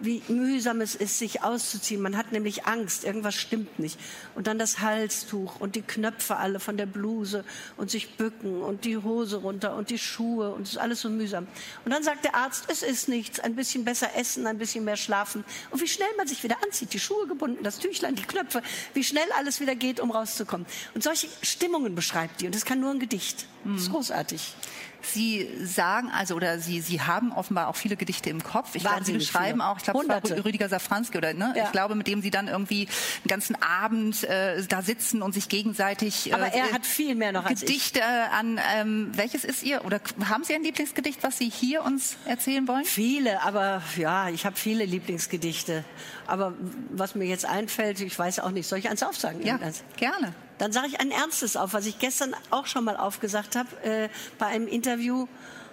wie 0.00 0.22
mühsam 0.28 0.80
es 0.80 0.94
ist, 0.94 1.18
sich 1.18 1.42
auszuziehen. 1.42 2.02
Man 2.02 2.16
hat 2.16 2.32
nämlich 2.32 2.66
Angst, 2.66 3.04
irgendwas 3.04 3.34
stimmt 3.34 3.78
nicht. 3.78 3.98
Und 4.34 4.46
dann 4.46 4.58
das 4.58 4.80
Halstuch 4.80 5.60
und 5.60 5.76
die 5.76 5.82
Knöpfe 5.82 6.36
alle 6.36 6.60
von 6.60 6.76
der 6.76 6.86
Bluse 6.86 7.44
und 7.76 7.90
sich 7.90 8.16
bücken 8.16 8.62
und 8.62 8.84
die 8.84 8.96
Hose 8.96 9.36
runter 9.36 9.76
und 9.76 9.90
die 9.90 9.98
Schuhe 9.98 10.52
und 10.52 10.62
es 10.62 10.70
ist 10.70 10.78
alles 10.78 11.00
so 11.00 11.08
mühsam. 11.08 11.46
Und 11.84 11.92
dann 11.92 12.02
sagt 12.02 12.24
der 12.24 12.34
Arzt, 12.34 12.64
es 12.68 12.82
ist 12.82 13.08
nichts, 13.08 13.40
ein 13.40 13.54
bisschen 13.54 13.84
besser 13.84 14.10
essen, 14.16 14.46
ein 14.46 14.58
bisschen 14.58 14.84
mehr 14.84 14.96
schlafen. 14.96 15.44
Und 15.70 15.80
wie 15.80 15.88
schnell 15.88 16.08
man 16.16 16.26
sich 16.26 16.42
wieder 16.42 16.56
anzieht, 16.64 16.92
die 16.92 17.00
Schuhe 17.00 17.26
gebunden, 17.26 17.62
das 17.62 17.78
Tüchlein, 17.78 18.14
die 18.14 18.22
Knöpfe, 18.22 18.62
wie 18.94 19.04
schnell 19.04 19.30
alles 19.38 19.60
wieder 19.60 19.74
geht, 19.74 20.00
um 20.00 20.10
rauszukommen. 20.10 20.66
Und 20.94 21.02
solche 21.02 21.28
Stimmungen 21.42 21.94
beschreibt 21.94 22.40
die 22.40 22.46
und 22.46 22.54
das 22.54 22.64
kann 22.64 22.80
nur 22.80 22.90
ein 22.90 22.98
Gedicht. 22.98 23.46
Das 23.64 23.82
ist 23.82 23.88
mhm. 23.88 23.92
großartig. 23.92 24.54
Sie 25.04 25.48
sagen 25.62 26.10
also 26.10 26.34
oder 26.34 26.58
Sie, 26.58 26.80
Sie 26.80 27.00
haben 27.00 27.32
offenbar 27.32 27.68
auch 27.68 27.76
viele 27.76 27.96
Gedichte 27.96 28.30
im 28.30 28.42
Kopf. 28.42 28.74
Ich 28.74 28.82
glaube, 28.82 29.04
Sie 29.04 29.12
beschreiben 29.12 29.60
viele. 29.60 29.66
auch, 29.68 29.78
ich 29.78 29.84
glaube, 29.84 30.44
Rüdiger 30.44 30.68
Safranski 30.68 31.18
oder 31.18 31.34
ne? 31.34 31.52
Ja. 31.56 31.64
Ich 31.64 31.72
glaube, 31.72 31.94
mit 31.94 32.06
dem 32.06 32.22
Sie 32.22 32.30
dann 32.30 32.48
irgendwie 32.48 32.86
den 33.24 33.28
ganzen 33.28 33.60
Abend 33.62 34.24
äh, 34.24 34.62
da 34.66 34.82
sitzen 34.82 35.22
und 35.22 35.32
sich 35.32 35.48
gegenseitig. 35.48 36.30
Äh, 36.30 36.34
Aber 36.34 36.46
er 36.46 36.72
hat 36.72 36.86
viel 36.86 37.14
mehr 37.14 37.32
noch 37.32 37.44
als 37.44 37.60
Gedichte 37.60 38.00
ich. 38.00 38.32
an. 38.38 38.60
Ähm, 38.76 39.10
welches 39.14 39.44
ist 39.44 39.62
Ihr 39.62 39.84
oder 39.84 40.00
haben 40.28 40.44
Sie 40.44 40.54
ein 40.54 40.62
Lieblingsgedicht, 40.62 41.22
was 41.22 41.38
Sie 41.38 41.48
hier 41.48 41.82
uns 41.82 42.16
erzählen 42.26 42.66
wollen? 42.68 42.84
Viele, 42.84 43.42
aber 43.42 43.82
ja, 43.96 44.28
ich 44.28 44.46
habe 44.46 44.56
viele 44.56 44.84
Lieblingsgedichte. 44.84 45.84
Aber 46.26 46.54
was 46.90 47.14
mir 47.14 47.26
jetzt 47.26 47.46
einfällt, 47.46 48.00
ich 48.00 48.18
weiß 48.18 48.40
auch 48.40 48.50
nicht, 48.50 48.66
soll 48.66 48.78
ich 48.78 48.88
eins 48.88 49.02
aufsagen? 49.02 49.44
Ja, 49.44 49.58
gerne. 49.96 50.34
Dann 50.58 50.72
sage 50.72 50.88
ich 50.88 51.00
ein 51.00 51.10
ernstes 51.10 51.56
auf, 51.56 51.72
was 51.72 51.86
ich 51.86 51.98
gestern 51.98 52.34
auch 52.50 52.66
schon 52.66 52.84
mal 52.84 52.96
aufgesagt 52.96 53.56
habe 53.56 53.68
äh, 53.82 54.08
bei 54.38 54.46
einem 54.46 54.68
Interview. 54.68 55.26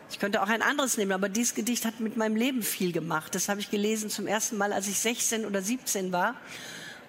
Ich 0.09 0.19
könnte 0.19 0.41
auch 0.41 0.49
ein 0.49 0.61
anderes 0.61 0.97
nehmen, 0.97 1.11
aber 1.11 1.29
dieses 1.29 1.55
Gedicht 1.55 1.85
hat 1.85 1.99
mit 1.99 2.17
meinem 2.17 2.35
Leben 2.35 2.63
viel 2.63 2.91
gemacht. 2.91 3.33
Das 3.35 3.47
habe 3.47 3.59
ich 3.59 3.69
gelesen 3.69 4.09
zum 4.09 4.27
ersten 4.27 4.57
Mal, 4.57 4.73
als 4.73 4.87
ich 4.87 4.99
16 4.99 5.45
oder 5.45 5.61
17 5.61 6.11
war. 6.11 6.35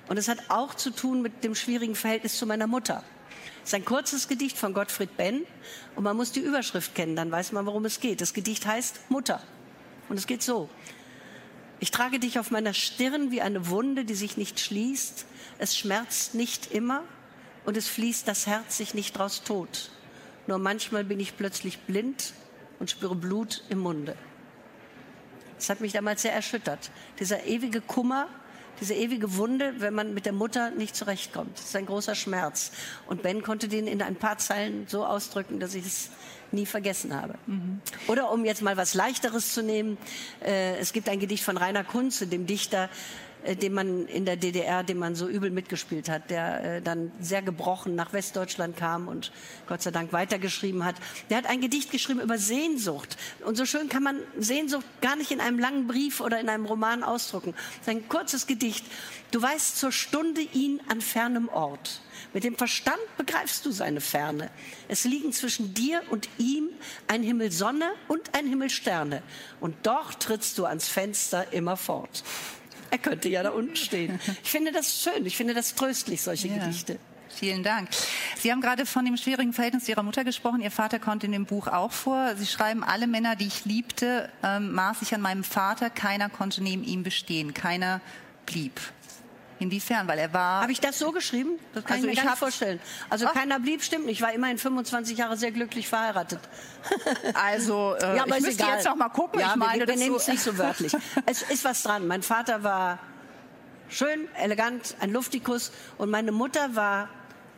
Und 0.09 0.19
es 0.19 0.29
hat 0.29 0.39
auch 0.49 0.75
zu 0.75 0.91
tun 0.91 1.23
mit 1.23 1.43
dem 1.45 1.55
schwierigen 1.55 1.95
Verhältnis 1.95 2.37
zu 2.37 2.47
meiner 2.47 2.67
Mutter. 2.67 3.03
Es 3.63 3.69
ist 3.71 3.75
ein 3.75 3.85
kurzes 3.85 4.29
Gedicht 4.29 4.59
von 4.59 4.75
Gottfried 4.75 5.17
Benn 5.17 5.43
und 5.95 6.03
man 6.03 6.17
muss 6.17 6.33
die 6.33 6.41
Überschrift 6.41 6.95
kennen, 6.95 7.15
dann 7.15 7.31
weiß 7.31 7.53
man, 7.53 7.65
worum 7.65 7.85
es 7.85 8.01
geht. 8.01 8.21
Das 8.21 8.35
Gedicht 8.35 8.67
heißt 8.67 9.09
Mutter 9.09 9.41
und 10.09 10.19
es 10.19 10.27
geht 10.27 10.43
so. 10.43 10.69
Ich 11.79 11.93
trage 11.93 12.19
dich 12.19 12.39
auf 12.39 12.51
meiner 12.51 12.75
Stirn 12.75 13.31
wie 13.31 13.41
eine 13.41 13.69
Wunde, 13.69 14.05
die 14.05 14.15
sich 14.15 14.37
nicht 14.37 14.61
schließt. 14.61 15.27
Es 15.59 15.77
schmerzt 15.77 16.35
nicht 16.35 16.73
immer, 16.73 17.05
und 17.65 17.77
es 17.77 17.89
fließt 17.89 18.27
das 18.27 18.47
Herz 18.47 18.77
sich 18.77 18.95
nicht 18.95 19.17
draus 19.17 19.43
tot. 19.43 19.91
Nur 20.47 20.59
manchmal 20.59 21.05
bin 21.05 21.21
ich 21.21 21.37
plötzlich 21.37 21.79
blind 21.81 22.33
und 22.79 22.91
spüre 22.91 23.15
Blut 23.15 23.63
im 23.69 23.79
Munde. 23.79 24.17
Das 25.57 25.71
hat 25.71 25.81
mich 25.81 25.93
damals 25.93 26.23
sehr 26.23 26.33
erschüttert. 26.33 26.91
Dieser 27.21 27.45
ewige 27.45 27.81
Kummer, 27.81 28.27
diese 28.81 28.95
ewige 28.95 29.37
Wunde, 29.37 29.75
wenn 29.79 29.95
man 29.95 30.13
mit 30.13 30.27
der 30.27 30.33
Mutter 30.33 30.73
nicht 30.73 30.97
zurechtkommt. 30.97 31.57
Das 31.57 31.67
ist 31.67 31.77
ein 31.77 31.87
großer 31.87 32.17
Schmerz. 32.17 32.73
Und 33.07 33.23
Ben 33.23 33.43
konnte 33.43 33.69
den 33.69 33.87
in 33.87 34.03
ein 34.03 34.17
paar 34.17 34.39
Zeilen 34.39 34.87
so 34.89 35.07
ausdrücken, 35.07 35.61
dass 35.61 35.77
ich 35.77 35.87
es 35.87 36.11
nie 36.51 36.67
vergessen 36.67 37.15
habe. 37.15 37.35
Mhm. 37.47 37.81
Oder 38.09 38.33
um 38.33 38.45
jetzt 38.45 38.63
mal 38.63 38.77
was 38.77 38.95
Leichteres 38.95 39.55
zu 39.55 39.63
nehmen, 39.63 39.99
äh, 40.45 40.77
es 40.79 40.93
gibt 40.93 41.09
ein 41.09 41.21
Gedicht 41.21 41.45
von 41.45 41.57
Rainer 41.57 41.85
Kunze, 41.85 42.27
dem 42.27 42.47
Dichter, 42.47 42.91
äh, 43.45 43.57
dem 43.57 43.75
man 43.75 44.07
in 44.07 44.25
der 44.25 44.37
DDR, 44.37 44.83
dem 44.83 44.99
man 44.99 45.15
so 45.15 45.29
übel 45.29 45.51
mitgespielt 45.51 46.09
hat, 46.09 46.31
der 46.31 46.77
äh, 46.77 46.83
dann 46.83 47.13
sehr 47.21 47.43
gebrochen 47.43 47.95
nach 47.95 48.13
Westdeutschland 48.13 48.77
kam 48.77 49.09
und 49.09 49.33
Gott 49.67 49.83
sei 49.83 49.91
Dank 49.91 50.13
weitergeschrieben 50.13 50.85
hat. 50.85 50.97
Der 51.31 51.39
hat 51.39 51.47
ein 51.47 51.61
Gedicht 51.61 51.91
geschrieben 51.91 52.21
über 52.21 52.39
Sehnsucht. 52.39 53.17
Und 53.45 53.57
so 53.57 53.67
schön 53.67 53.89
kann 53.89 54.03
man 54.03 54.19
Sehnsucht 54.39 54.85
gar 55.01 55.17
nicht 55.17 55.31
in 55.31 55.41
einem 55.41 55.59
langen 55.59 55.87
Brief 55.87 56.21
oder 56.21 56.41
in 56.41 56.49
einem 56.49 56.67
Roman 56.67 57.03
ausdrücken. 57.03 57.55
Das 57.55 57.89
ist 57.89 57.89
ein 57.89 58.09
kurzes 58.09 58.47
Gedicht. 58.47 58.85
Du 59.31 59.41
weißt 59.41 59.79
zur 59.79 59.93
Stunde 59.93 60.43
ihn 60.43 60.81
an 60.89 61.01
fernem 61.01 61.49
Ort. 61.49 62.03
Mit 62.35 62.45
dem 62.45 62.57
Verstand 62.57 63.01
begreifst 63.17 63.65
du 63.67 63.73
seine 63.73 64.01
Ferne. 64.01 64.51
Es 64.89 65.05
liegen 65.05 65.33
zwischen 65.33 65.75
dir 65.75 66.03
und 66.11 66.29
ihm 66.39 66.69
ein 67.09 67.23
Himmel 67.23 67.51
Sonne 67.51 67.91
und 68.09 68.35
ein 68.35 68.47
Himmel 68.47 68.71
Sterne. 68.71 69.23
Und 69.61 69.75
doch 69.85 70.15
trittst 70.15 70.59
du 70.59 70.65
ans 70.65 70.89
Fenster 70.89 71.53
immer 71.53 71.77
fort. 71.77 72.23
Er 72.93 72.99
könnte 72.99 73.31
ja 73.31 73.43
da 73.43 73.51
unten 73.51 73.75
stehen. 73.75 74.21
Ich 74.45 74.51
finde 74.51 74.71
das 74.71 75.03
schön, 75.03 75.25
ich 75.25 75.35
finde 75.35 75.55
das 75.55 75.75
tröstlich, 75.75 76.21
solche 76.21 76.49
ja. 76.49 76.59
Gedichte. 76.59 76.99
Vielen 77.35 77.63
Dank. 77.63 77.89
Sie 78.37 78.53
haben 78.53 78.61
gerade 78.61 78.85
von 78.85 79.07
dem 79.07 79.17
schwierigen 79.17 79.55
Verhältnis 79.55 79.89
Ihrer 79.89 80.03
Mutter 80.03 80.25
gesprochen. 80.25 80.61
Ihr 80.61 80.71
Vater 80.71 80.99
kommt 80.99 81.25
in 81.25 81.33
dem 81.33 81.47
Buch 81.47 81.67
auch 81.69 81.93
vor. 81.93 82.37
Sie 82.37 82.47
schreiben, 82.47 82.85
alle 82.85 83.07
Männer, 83.07 83.35
die 83.35 83.47
ich 83.47 83.65
liebte, 83.65 84.29
ähm, 84.43 84.73
maß 84.73 85.01
ich 85.01 85.15
an 85.15 85.23
meinem 85.23 85.43
Vater. 85.43 85.89
Keiner 85.89 86.29
konnte 86.29 86.63
neben 86.63 86.85
ihm 86.85 87.03
bestehen. 87.03 87.55
Keiner 87.55 88.03
blieb. 88.45 88.79
Inwiefern? 89.63 90.09
Weil 90.09 90.19
er 90.19 90.33
war. 90.33 90.63
Habe 90.63 90.73
ich 90.73 90.81
das 90.81 90.99
so 90.99 91.13
geschrieben? 91.13 91.59
Das 91.73 91.85
kann 91.85 91.97
also 91.97 92.09
ich 92.09 92.17
mir 92.17 92.21
ich 92.21 92.29
nicht 92.29 92.39
vorstellen. 92.39 92.81
Also 93.09 93.27
Ach. 93.29 93.33
keiner 93.33 93.61
blieb, 93.61 93.83
stimmt 93.83 94.07
nicht. 94.07 94.17
Ich 94.17 94.23
war 94.23 94.33
immerhin 94.33 94.59
25 94.59 95.17
Jahre 95.17 95.37
sehr 95.37 95.53
glücklich 95.53 95.89
verheiratet. 95.89 96.41
Also 97.35 97.95
äh, 98.01 98.17
ja, 98.17 98.25
aber 98.25 98.37
ich 98.37 98.43
müsste 98.43 98.65
egal. 98.65 98.75
jetzt 98.77 98.87
noch 98.87 98.97
mal 98.97 99.09
gucken. 99.09 99.41
Ja, 99.41 99.51
ich 99.51 99.57
meine, 99.57 99.81
wir, 99.81 99.89
wir 99.89 99.97
nehmen 99.97 100.17
es 100.17 100.27
nicht 100.27 100.43
so 100.43 100.59
wörtlich. 100.59 100.93
es 101.27 101.43
ist 101.43 101.65
was 101.65 101.83
dran. 101.83 102.07
Mein 102.07 102.23
Vater 102.23 102.63
war 102.63 102.99
schön, 103.89 104.29
elegant, 104.35 104.97
ein 105.01 105.13
Luftikus 105.13 105.71
und 105.99 106.11
meine 106.11 106.33
Mutter 106.33 106.75
war 106.75 107.09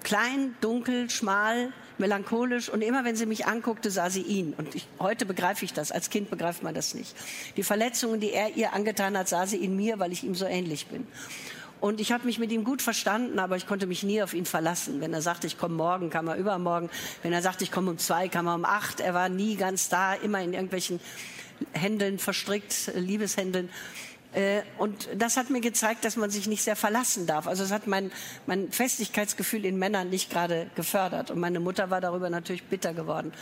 klein, 0.03 0.55
dunkel, 0.61 1.09
schmal, 1.11 1.73
melancholisch 1.99 2.69
und 2.69 2.83
immer 2.83 3.05
wenn 3.05 3.17
sie 3.17 3.27
mich 3.27 3.47
anguckte, 3.47 3.91
sah 3.91 4.11
sie 4.11 4.23
ihn. 4.23 4.55
Und 4.57 4.75
ich, 4.75 4.87
heute 4.99 5.27
begreife 5.27 5.65
ich 5.65 5.73
das, 5.73 5.93
als 5.93 6.11
Kind 6.11 6.31
begreift 6.31 6.63
man 6.63 6.75
das 6.75 6.95
nicht. 6.95 7.15
Die 7.57 7.63
Verletzungen, 7.63 8.21
die 8.21 8.33
er 8.33 8.57
ihr 8.57 8.73
angetan 8.73 9.17
hat, 9.17 9.29
sah 9.29 9.47
sie 9.47 9.57
in 9.57 9.77
mir, 9.77 9.99
weil 9.99 10.13
ich 10.13 10.25
ihm 10.25 10.35
so 10.35 10.45
ähnlich 10.45 10.87
bin. 10.87 11.07
Und 11.85 12.01
ich 12.01 12.13
habe 12.13 12.25
mich 12.25 12.39
mit 12.39 12.51
ihm 12.51 12.65
gut 12.65 12.81
verstanden, 12.81 13.39
aber 13.39 13.59
ich 13.59 13.67
konnte 13.67 13.87
mich 13.87 14.03
nie 14.05 14.23
auf 14.23 14.33
ihn 14.33 14.47
verlassen. 14.47 15.03
Wenn 15.03 15.13
er 15.13 15.21
sagte, 15.21 15.47
ich 15.47 15.59
komme 15.59 15.75
morgen, 15.75 16.09
kam 16.09 16.29
er 16.29 16.37
übermorgen. 16.37 16.89
Wenn 17.23 17.35
er 17.35 17.43
sagte, 17.43 17.63
ich 17.63 17.71
komme 17.71 17.91
um 17.91 17.99
zwei, 17.99 18.31
kam 18.31 18.47
er 18.47 18.55
um 18.55 18.65
acht. 18.65 19.01
Er 19.01 19.13
war 19.13 19.29
nie 19.29 19.57
ganz 19.57 19.91
da, 19.91 20.15
immer 20.15 20.41
in 20.41 20.55
irgendwelchen 20.55 20.99
Händeln 21.73 22.19
verstrickt, 22.19 22.91
Liebeshändeln. 22.95 23.69
Äh, 24.35 24.63
und 24.79 25.09
das 25.17 25.37
hat 25.37 25.51
mir 25.51 25.61
gezeigt, 25.61 26.05
dass 26.05 26.17
man 26.17 26.31
sich 26.31 26.47
nicht 26.47 26.63
sehr 26.63 26.77
verlassen 26.77 27.27
darf. 27.27 27.47
Also 27.47 27.65
es 27.65 27.71
hat 27.71 27.87
mein, 27.87 28.11
mein 28.47 28.71
Festigkeitsgefühl 28.71 29.65
in 29.65 29.79
Männern 29.79 30.11
nicht 30.11 30.31
gerade 30.31 30.71
gefördert. 30.75 31.31
Und 31.31 31.39
meine 31.39 31.61
Mutter 31.61 31.91
war 31.91 32.01
darüber 32.01 32.31
natürlich 32.31 32.65
bitter 32.65 32.95
geworden. 32.95 33.33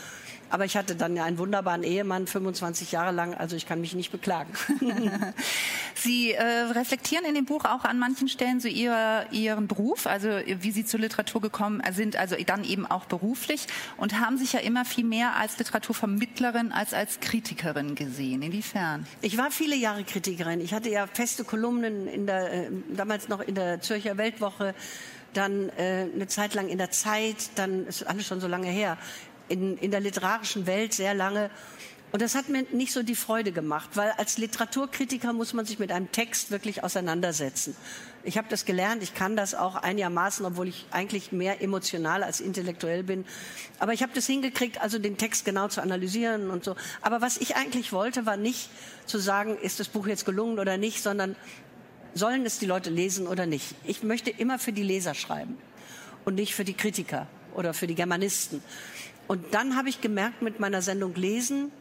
Aber 0.53 0.65
ich 0.65 0.77
hatte 0.77 0.95
dann 0.95 1.15
ja 1.15 1.23
einen 1.23 1.39
wunderbaren 1.39 1.81
Ehemann, 1.81 2.27
25 2.27 2.91
Jahre 2.91 3.11
lang, 3.11 3.33
also 3.33 3.55
ich 3.55 3.65
kann 3.65 3.81
mich 3.81 3.95
nicht 3.95 4.11
beklagen. 4.11 4.53
Sie 5.95 6.33
äh, 6.33 6.43
reflektieren 6.43 7.25
in 7.25 7.33
dem 7.33 7.45
Buch 7.45 7.65
auch 7.65 7.85
an 7.85 7.97
manchen 7.97 8.27
Stellen 8.27 8.59
so 8.59 8.67
ihr, 8.67 9.25
Ihren 9.31 9.67
Beruf, 9.67 10.05
also 10.05 10.27
wie 10.45 10.69
Sie 10.69 10.85
zur 10.85 10.99
Literatur 10.99 11.41
gekommen 11.41 11.81
sind, 11.91 12.17
also 12.17 12.35
dann 12.45 12.63
eben 12.65 12.85
auch 12.85 13.05
beruflich 13.05 13.65
und 13.97 14.19
haben 14.19 14.37
sich 14.37 14.53
ja 14.53 14.59
immer 14.59 14.85
viel 14.85 15.05
mehr 15.05 15.37
als 15.37 15.57
Literaturvermittlerin 15.57 16.71
als 16.71 16.93
als 16.93 17.19
Kritikerin 17.19 17.95
gesehen. 17.95 18.43
Inwiefern? 18.43 19.07
Ich 19.21 19.39
war 19.39 19.49
viele 19.49 19.75
Jahre 19.75 20.03
Kritikerin. 20.03 20.61
Ich 20.61 20.75
hatte 20.75 20.82
ja 20.91 21.07
feste 21.07 21.43
Kolumnen 21.43 22.07
in 22.07 22.25
der, 22.25 22.53
äh, 22.53 22.69
damals 22.89 23.29
noch 23.29 23.39
in 23.39 23.55
der 23.55 23.81
Zürcher 23.81 24.17
Weltwoche 24.17 24.73
dann 25.33 25.69
äh, 25.69 26.07
eine 26.13 26.27
Zeit 26.27 26.53
lang 26.53 26.69
in 26.69 26.77
der 26.77 26.91
Zeit, 26.91 27.49
dann 27.55 27.87
ist 27.87 28.03
alles 28.03 28.25
schon 28.25 28.39
so 28.39 28.47
lange 28.47 28.67
her, 28.67 28.97
in, 29.49 29.77
in 29.77 29.91
der 29.91 29.99
literarischen 29.99 30.67
Welt 30.67 30.93
sehr 30.93 31.13
lange. 31.13 31.49
Und 32.11 32.21
das 32.21 32.35
hat 32.35 32.47
mir 32.47 32.63
nicht 32.71 32.93
so 32.93 33.01
die 33.01 33.15
Freude 33.15 33.51
gemacht, 33.51 33.89
weil 33.95 34.11
als 34.11 34.37
Literaturkritiker 34.37 35.33
muss 35.33 35.53
man 35.53 35.65
sich 35.65 35.79
mit 35.79 35.91
einem 35.91 36.11
Text 36.11 36.51
wirklich 36.51 36.83
auseinandersetzen. 36.83 37.75
Ich 38.25 38.37
habe 38.37 38.47
das 38.49 38.63
gelernt, 38.63 39.03
ich 39.03 39.13
kann 39.13 39.35
das 39.35 39.53
auch 39.53 39.75
einigermaßen, 39.75 40.45
obwohl 40.45 40.69
ich 40.69 40.85
eigentlich 40.91 41.33
mehr 41.33 41.61
emotional 41.61 42.23
als 42.23 42.39
intellektuell 42.39 43.03
bin. 43.03 43.25
Aber 43.79 43.91
ich 43.91 44.01
habe 44.01 44.13
das 44.15 44.27
hingekriegt, 44.27 44.81
also 44.81 44.97
den 44.97 45.17
Text 45.17 45.43
genau 45.43 45.67
zu 45.67 45.81
analysieren 45.81 46.49
und 46.49 46.63
so. 46.63 46.75
Aber 47.01 47.19
was 47.19 47.35
ich 47.35 47.57
eigentlich 47.57 47.91
wollte, 47.91 48.25
war 48.25 48.37
nicht 48.37 48.69
zu 49.05 49.19
sagen, 49.19 49.57
ist 49.57 49.81
das 49.81 49.89
Buch 49.89 50.07
jetzt 50.07 50.25
gelungen 50.25 50.57
oder 50.59 50.77
nicht, 50.77 51.03
sondern 51.03 51.35
sollen 52.13 52.45
es 52.45 52.59
die 52.59 52.65
Leute 52.65 52.89
lesen 52.89 53.27
oder 53.27 53.45
nicht. 53.45 53.75
Ich 53.83 54.03
möchte 54.03 54.29
immer 54.29 54.57
für 54.57 54.71
die 54.71 54.83
Leser 54.83 55.15
schreiben 55.15 55.57
und 56.23 56.35
nicht 56.35 56.55
für 56.55 56.63
die 56.63 56.75
Kritiker 56.75 57.27
oder 57.55 57.73
für 57.73 57.87
die 57.87 57.95
Germanisten. 57.95 58.63
Und 59.27 59.53
dann 59.53 59.75
habe 59.75 59.89
ich 59.89 59.99
gemerkt 59.99 60.41
mit 60.41 60.59
meiner 60.59 60.81
Sendung 60.81 61.13
Lesen, 61.15 61.71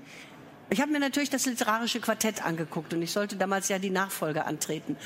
ich 0.70 0.80
habe 0.80 0.90
mir 0.90 1.00
natürlich 1.00 1.28
das 1.28 1.44
literarische 1.44 2.00
Quartett 2.00 2.46
angeguckt 2.46 2.94
und 2.94 3.02
ich 3.02 3.12
sollte 3.12 3.36
damals 3.36 3.68
ja 3.68 3.78
die 3.78 3.90
Nachfolge 3.90 4.46
antreten. 4.46 4.96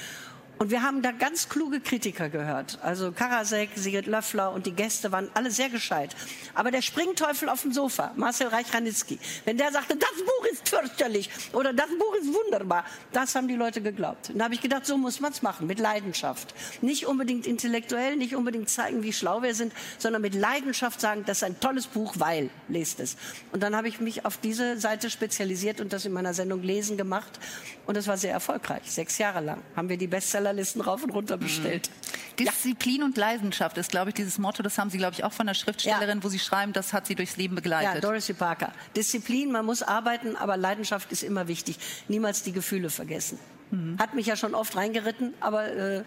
Und 0.59 0.71
wir 0.71 0.83
haben 0.83 1.03
da 1.03 1.13
ganz 1.13 1.51
kluge 1.51 1.81
Kritiker 1.81 2.31
gehört. 2.31 2.79
Also 2.83 3.13
Karasek, 3.13 3.71
Sigrid 3.75 4.07
Löffler 4.07 4.53
und 4.53 4.65
die 4.65 4.73
Gäste 4.73 5.13
waren 5.13 5.29
alle 5.35 5.51
sehr 5.51 5.69
gescheit. 5.69 6.17
Aber 6.55 6.71
der 6.71 6.81
Springteufel 6.81 7.51
auf 7.51 7.61
dem 7.61 7.73
Sofa, 7.73 8.13
Marcel 8.17 8.49
Reich-Ranitzky, 8.49 9.19
wenn 9.45 9.59
der 9.59 9.71
sagte, 9.71 9.97
das 9.97 10.09
Buch 10.19 10.47
ist 10.51 10.67
fürchterlich 10.67 11.29
oder 11.53 11.75
das 11.75 11.89
Buch 11.89 12.15
ist 12.15 12.33
wunderbar, 12.33 12.87
das 13.13 13.35
haben 13.35 13.49
die 13.49 13.55
Leute 13.55 13.83
geglaubt. 13.83 14.31
Und 14.31 14.39
da 14.39 14.45
habe 14.45 14.55
ich 14.55 14.63
gedacht, 14.63 14.87
so 14.87 14.97
muss 14.97 15.21
man 15.21 15.33
es 15.33 15.43
machen, 15.43 15.67
mit 15.67 15.79
Leidenschaft. 15.79 16.55
Nicht 16.81 17.07
unbedingt 17.07 17.47
intellektuell, 17.47 18.17
nicht 18.17 18.35
unbedingt 18.35 18.71
zeigen, 18.71 19.03
wie 19.03 19.13
schlau 19.13 19.43
wir 19.43 19.55
sind, 19.55 19.75
sondern 19.99 20.23
mit 20.23 20.35
Leidenschaft 20.35 21.03
sagen, 21.03 21.25
das 21.27 21.39
ist 21.39 21.45
ein 21.45 21.61
tolles 21.61 21.87
Buch, 21.87 22.15
weil, 22.17 22.49
lest 22.69 23.01
es. 23.01 23.17
Und 23.53 23.63
dann 23.63 23.77
habe 23.77 23.89
ich 23.89 24.01
mich 24.01 24.25
auf 24.25 24.39
diese 24.39 24.79
Seite 24.79 25.11
spezialisiert 25.11 25.83
und 25.83 25.93
das 25.93 26.07
in 26.07 26.13
meiner 26.15 26.33
Sendung 26.33 26.63
Lesen 26.63 26.97
gemacht. 26.97 27.39
Und 27.85 27.97
es 27.97 28.07
war 28.07 28.17
sehr 28.17 28.33
erfolgreich. 28.33 28.91
Sechs 28.91 29.19
Jahre 29.19 29.41
lang 29.41 29.61
haben 29.77 29.91
wir 29.91 29.99
die 29.99 30.07
Bestseller 30.07 30.46
Bestsellerlisten 30.47 30.81
rauf 30.81 31.03
und 31.03 31.11
runter 31.11 31.37
bestellt. 31.37 31.91
Mhm. 31.91 32.37
Disziplin 32.37 33.01
ja. 33.01 33.05
und 33.05 33.17
Leidenschaft 33.17 33.79
ist, 33.79 33.91
glaube 33.91 34.11
ich, 34.11 34.15
dieses 34.15 34.39
Motto, 34.39 34.63
das 34.63 34.79
haben 34.79 34.91
Sie, 34.91 34.99
glaube 34.99 35.15
ich, 35.15 35.25
auch 35.25 35.33
von 35.33 35.47
der 35.47 35.55
Schriftstellerin, 35.55 36.19
ja. 36.19 36.25
wo 36.25 36.29
Sie 36.29 36.39
schreiben, 36.39 36.73
das 36.73 36.93
hat 36.93 37.07
Sie 37.07 37.15
durchs 37.15 37.37
Leben 37.37 37.55
begleitet. 37.55 37.95
Ja, 37.95 38.01
Dorothy 38.01 38.35
Parker. 38.35 38.73
Disziplin, 38.95 39.51
man 39.51 39.65
muss 39.65 39.83
arbeiten, 39.83 40.37
aber 40.37 40.57
Leidenschaft 40.57 41.11
ist 41.13 41.23
immer 41.23 41.49
wichtig. 41.49 41.79
Niemals 42.09 42.43
die 42.43 42.53
Gefühle 42.53 42.91
vergessen. 42.91 43.39
Mhm. 43.71 43.99
Hat 43.99 44.15
mich 44.15 44.27
ja 44.27 44.37
schon 44.37 44.55
oft 44.55 44.77
reingeritten, 44.77 45.35
aber 45.41 45.69
äh, 45.69 46.05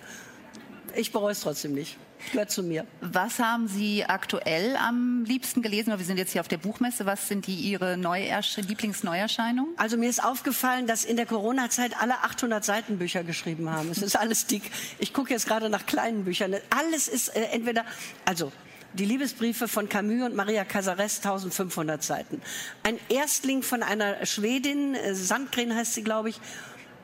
ich 0.95 1.12
bereue 1.12 1.32
es 1.32 1.41
trotzdem 1.41 1.73
nicht. 1.73 1.97
Gehört 2.32 2.52
zu 2.52 2.63
mir. 2.63 2.86
Was 3.02 3.39
haben 3.39 3.67
Sie 3.67 4.06
aktuell 4.06 4.75
am 4.75 5.23
liebsten 5.23 5.62
gelesen? 5.62 5.97
Wir 5.97 6.06
sind 6.06 6.17
jetzt 6.17 6.34
hier 6.34 6.41
auf 6.41 6.47
der 6.47 6.58
Buchmesse. 6.58 7.06
Was 7.06 7.28
sind 7.28 7.47
die 7.47 7.56
Ihre 7.56 7.95
Lieblingsneuerscheinungen? 7.95 9.73
Also 9.78 9.97
mir 9.97 10.10
ist 10.10 10.23
aufgefallen, 10.23 10.86
dass 10.86 11.06
in 11.06 11.15
der 11.15 11.25
Corona-Zeit 11.25 11.99
alle 11.99 12.15
800 12.23 12.63
Seiten 12.63 12.97
Bücher 12.97 13.23
geschrieben 13.23 13.69
haben. 13.69 13.89
Es 13.89 14.02
ist 14.02 14.17
alles 14.17 14.47
dick. 14.47 14.63
Ich 14.99 15.13
gucke 15.13 15.32
jetzt 15.32 15.47
gerade 15.47 15.69
nach 15.69 15.86
kleinen 15.86 16.25
Büchern. 16.25 16.56
Alles 16.69 17.08
ist 17.08 17.30
äh, 17.30 17.43
entweder, 17.52 17.86
also 18.25 18.52
die 18.93 19.06
Liebesbriefe 19.06 19.67
von 19.67 19.88
Camus 19.88 20.25
und 20.25 20.36
Maria 20.36 20.65
Casares, 20.65 21.17
1500 21.17 22.04
Seiten. 22.04 22.41
Ein 22.84 22.99
Erstling 23.08 23.62
von 23.63 23.82
einer 23.82 24.25
Schwedin, 24.25 24.93
äh, 24.95 25.15
Sandgren 25.15 25.73
heißt 25.73 25.93
sie, 25.93 26.04
glaube 26.04 26.30
ich. 26.30 26.41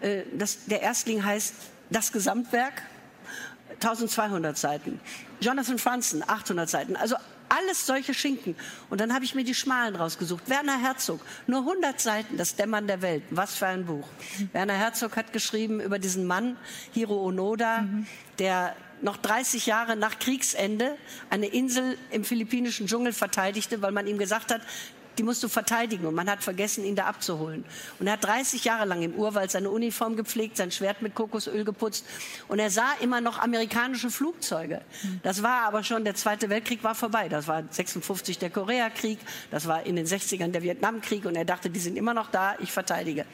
Äh, 0.02 0.24
das, 0.38 0.66
der 0.66 0.82
Erstling 0.82 1.24
heißt 1.24 1.54
Das 1.90 2.12
Gesamtwerk 2.12 2.84
1200 3.76 4.58
Seiten. 4.58 5.00
Jonathan 5.40 5.78
Franzen, 5.78 6.24
800 6.28 6.70
Seiten. 6.70 6.96
Also 6.96 7.16
alles 7.50 7.86
solche 7.86 8.14
Schinken. 8.14 8.56
Und 8.90 9.02
dann 9.02 9.14
habe 9.14 9.26
ich 9.26 9.36
mir 9.36 9.44
die 9.44 9.54
Schmalen 9.54 9.96
rausgesucht. 9.96 10.50
Werner 10.50 10.80
Herzog, 10.80 11.22
nur 11.48 11.60
100 11.60 12.00
Seiten, 12.00 12.38
das 12.38 12.56
Dämmern 12.56 12.88
der 12.88 13.02
Welt. 13.02 13.24
Was 13.30 13.56
für 13.56 13.68
ein 13.68 13.86
Buch. 13.86 14.08
Werner 14.52 14.74
Herzog 14.74 15.16
hat 15.16 15.34
geschrieben 15.34 15.80
über 15.80 16.00
diesen 16.00 16.26
Mann, 16.26 16.58
Hiro 16.94 17.24
Onoda, 17.24 17.82
mhm. 17.82 18.08
der 18.40 18.76
noch 19.02 19.18
30 19.18 19.66
Jahre 19.66 19.96
nach 19.96 20.20
Kriegsende 20.20 20.98
eine 21.30 21.48
Insel 21.48 21.98
im 22.12 22.24
philippinischen 22.24 22.88
Dschungel 22.88 23.14
verteidigte, 23.14 23.82
weil 23.82 23.92
man 23.92 24.08
ihm 24.08 24.18
gesagt 24.18 24.52
hat, 24.54 24.62
die 25.18 25.24
musst 25.24 25.44
du 25.44 25.48
verteidigen. 25.48 26.06
Und 26.06 26.16
man 26.16 26.30
hat 26.30 26.44
vergessen, 26.44 26.86
ihn 26.86 26.96
da 26.96 27.06
abzuholen. 27.06 27.66
Und 28.00 28.08
er 28.08 28.14
hat 28.14 28.24
30 28.24 28.64
Jahre 28.66 28.86
lang 28.86 29.02
im 29.02 29.14
Urwald 29.16 29.52
seine 29.52 29.70
Uniform 29.70 30.16
gepflegt, 30.16 30.58
sein 30.58 30.72
Schwert 30.72 31.02
mit 31.02 31.16
Kokosöl 31.16 31.64
geputzt. 31.64 32.06
Und 32.48 32.60
er 32.60 32.70
sah 32.70 32.94
immer 33.02 33.22
noch 33.22 33.40
amerikanische 33.40 34.10
Flugzeuge. 34.10 34.82
Das 35.24 35.44
war 35.44 35.64
aber 35.64 35.84
schon, 35.84 36.04
der 36.04 36.16
Zweite 36.16 36.50
Weltkrieg 36.50 36.84
war 36.84 36.96
vorbei. 36.96 37.30
Das 37.30 37.48
war 37.48 37.64
56 37.70 38.38
der 38.40 38.50
Koreakrieg, 38.50 39.20
das 39.52 39.68
war 39.68 39.86
in 39.86 39.96
den 39.96 40.06
60ern 40.06 40.52
der 40.52 40.64
Vietnamkrieg. 40.64 41.26
Und 41.26 41.36
er 41.36 41.46
dachte, 41.46 41.70
die 41.70 41.80
sind 41.80 41.98
immer 41.98 42.14
noch 42.14 42.32
da, 42.32 42.56
ich 42.60 42.72
verteidige. 42.72 43.26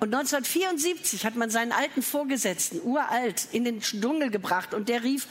Und 0.00 0.14
1974 0.14 1.26
hat 1.26 1.36
man 1.36 1.50
seinen 1.50 1.72
alten 1.72 2.00
Vorgesetzten, 2.00 2.80
uralt, 2.82 3.48
in 3.52 3.64
den 3.64 3.80
Dschungel 3.80 4.30
gebracht 4.30 4.72
und 4.72 4.88
der 4.88 5.02
rief, 5.02 5.26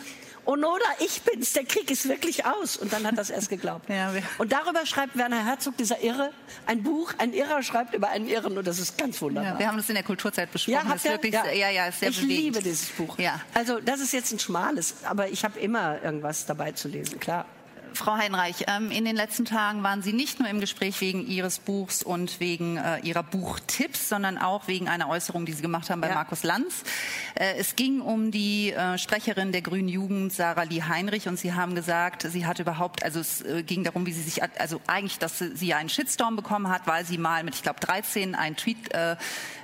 Onoda, 0.45 0.85
ich 0.99 1.21
bin's, 1.21 1.53
der 1.53 1.63
Krieg 1.65 1.89
ist 1.91 2.07
wirklich 2.07 2.45
aus. 2.45 2.77
Und 2.77 2.91
dann 2.93 3.05
hat 3.05 3.17
das 3.17 3.29
erst 3.29 3.49
geglaubt. 3.49 3.89
ja, 3.89 4.11
und 4.37 4.51
darüber 4.51 4.85
schreibt 4.85 5.17
Werner 5.17 5.45
Herzog, 5.45 5.77
dieser 5.77 6.01
Irre, 6.01 6.31
ein 6.65 6.83
Buch, 6.83 7.13
ein 7.17 7.33
Irrer 7.33 7.61
schreibt 7.63 7.93
über 7.93 8.09
einen 8.09 8.27
Irren 8.27 8.57
und 8.57 8.65
das 8.67 8.79
ist 8.79 8.97
ganz 8.97 9.21
wunderbar. 9.21 9.53
Ja, 9.53 9.59
wir 9.59 9.67
haben 9.67 9.77
das 9.77 9.89
in 9.89 9.95
der 9.95 10.03
Kulturzeit 10.03 10.51
besprochen. 10.51 10.73
Ja, 10.73 10.83
das 10.83 11.05
ist 11.05 11.11
wirklich, 11.11 11.33
ja. 11.33 11.45
ja, 11.51 11.69
ja, 11.69 11.87
ist 11.87 11.99
sehr 11.99 12.09
Ich 12.09 12.21
bewegend. 12.21 12.39
liebe 12.43 12.61
dieses 12.61 12.89
Buch. 12.89 13.17
Ja. 13.19 13.41
Also 13.53 13.79
das 13.79 13.99
ist 13.99 14.13
jetzt 14.13 14.31
ein 14.31 14.39
schmales, 14.39 14.95
aber 15.03 15.29
ich 15.29 15.43
habe 15.43 15.59
immer 15.59 16.01
irgendwas 16.03 16.45
dabei 16.45 16.71
zu 16.71 16.87
lesen, 16.87 17.19
klar. 17.19 17.45
Frau 17.93 18.15
Heinreich, 18.15 18.65
ähm, 18.67 18.91
in 18.91 19.05
den 19.05 19.15
letzten 19.15 19.45
Tagen 19.45 19.83
waren 19.83 20.01
Sie 20.01 20.13
nicht 20.13 20.39
nur 20.39 20.49
im 20.49 20.59
Gespräch 20.59 20.99
wegen 21.01 21.25
Ihres 21.27 21.59
Buchs 21.59 22.03
und 22.03 22.39
wegen 22.39 22.77
äh, 22.77 22.99
Ihrer 22.99 23.23
Buchtipps, 23.23 24.09
sondern 24.09 24.37
auch 24.37 24.67
wegen 24.67 24.87
einer 24.87 25.09
Äußerung, 25.09 25.45
die 25.45 25.53
Sie 25.53 25.61
gemacht 25.61 25.89
haben 25.89 26.01
bei 26.01 26.09
ja. 26.09 26.15
Markus 26.15 26.43
Lanz. 26.43 26.83
Äh, 27.35 27.55
es 27.57 27.75
ging 27.75 28.01
um 28.01 28.31
die 28.31 28.71
äh, 28.71 28.97
Sprecherin 28.97 29.51
der 29.51 29.61
Grünen 29.61 29.87
Jugend, 29.87 30.33
Sarah 30.33 30.63
Lee 30.63 30.81
Heinrich, 30.81 31.27
und 31.27 31.37
Sie 31.37 31.53
haben 31.53 31.75
gesagt, 31.75 32.23
sie 32.23 32.45
hat 32.45 32.59
überhaupt, 32.59 33.03
also 33.03 33.19
es 33.19 33.43
ging 33.65 33.83
darum, 33.83 34.05
wie 34.05 34.13
sie 34.13 34.21
sich, 34.21 34.41
also 34.59 34.81
eigentlich, 34.87 35.19
dass 35.19 35.39
sie 35.39 35.73
einen 35.73 35.89
Shitstorm 35.89 36.35
bekommen 36.35 36.69
hat, 36.69 36.87
weil 36.87 37.05
sie 37.05 37.17
mal 37.17 37.43
mit, 37.43 37.55
ich 37.55 37.63
glaube, 37.63 37.79
13 37.79 38.35
einen 38.35 38.55
Tweet 38.55 38.77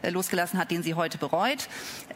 losgelassen 0.10 0.60
hat, 0.60 0.72
den 0.72 0.84
sie 0.84 0.94
heute 0.94 1.18
bereut. 1.18 1.68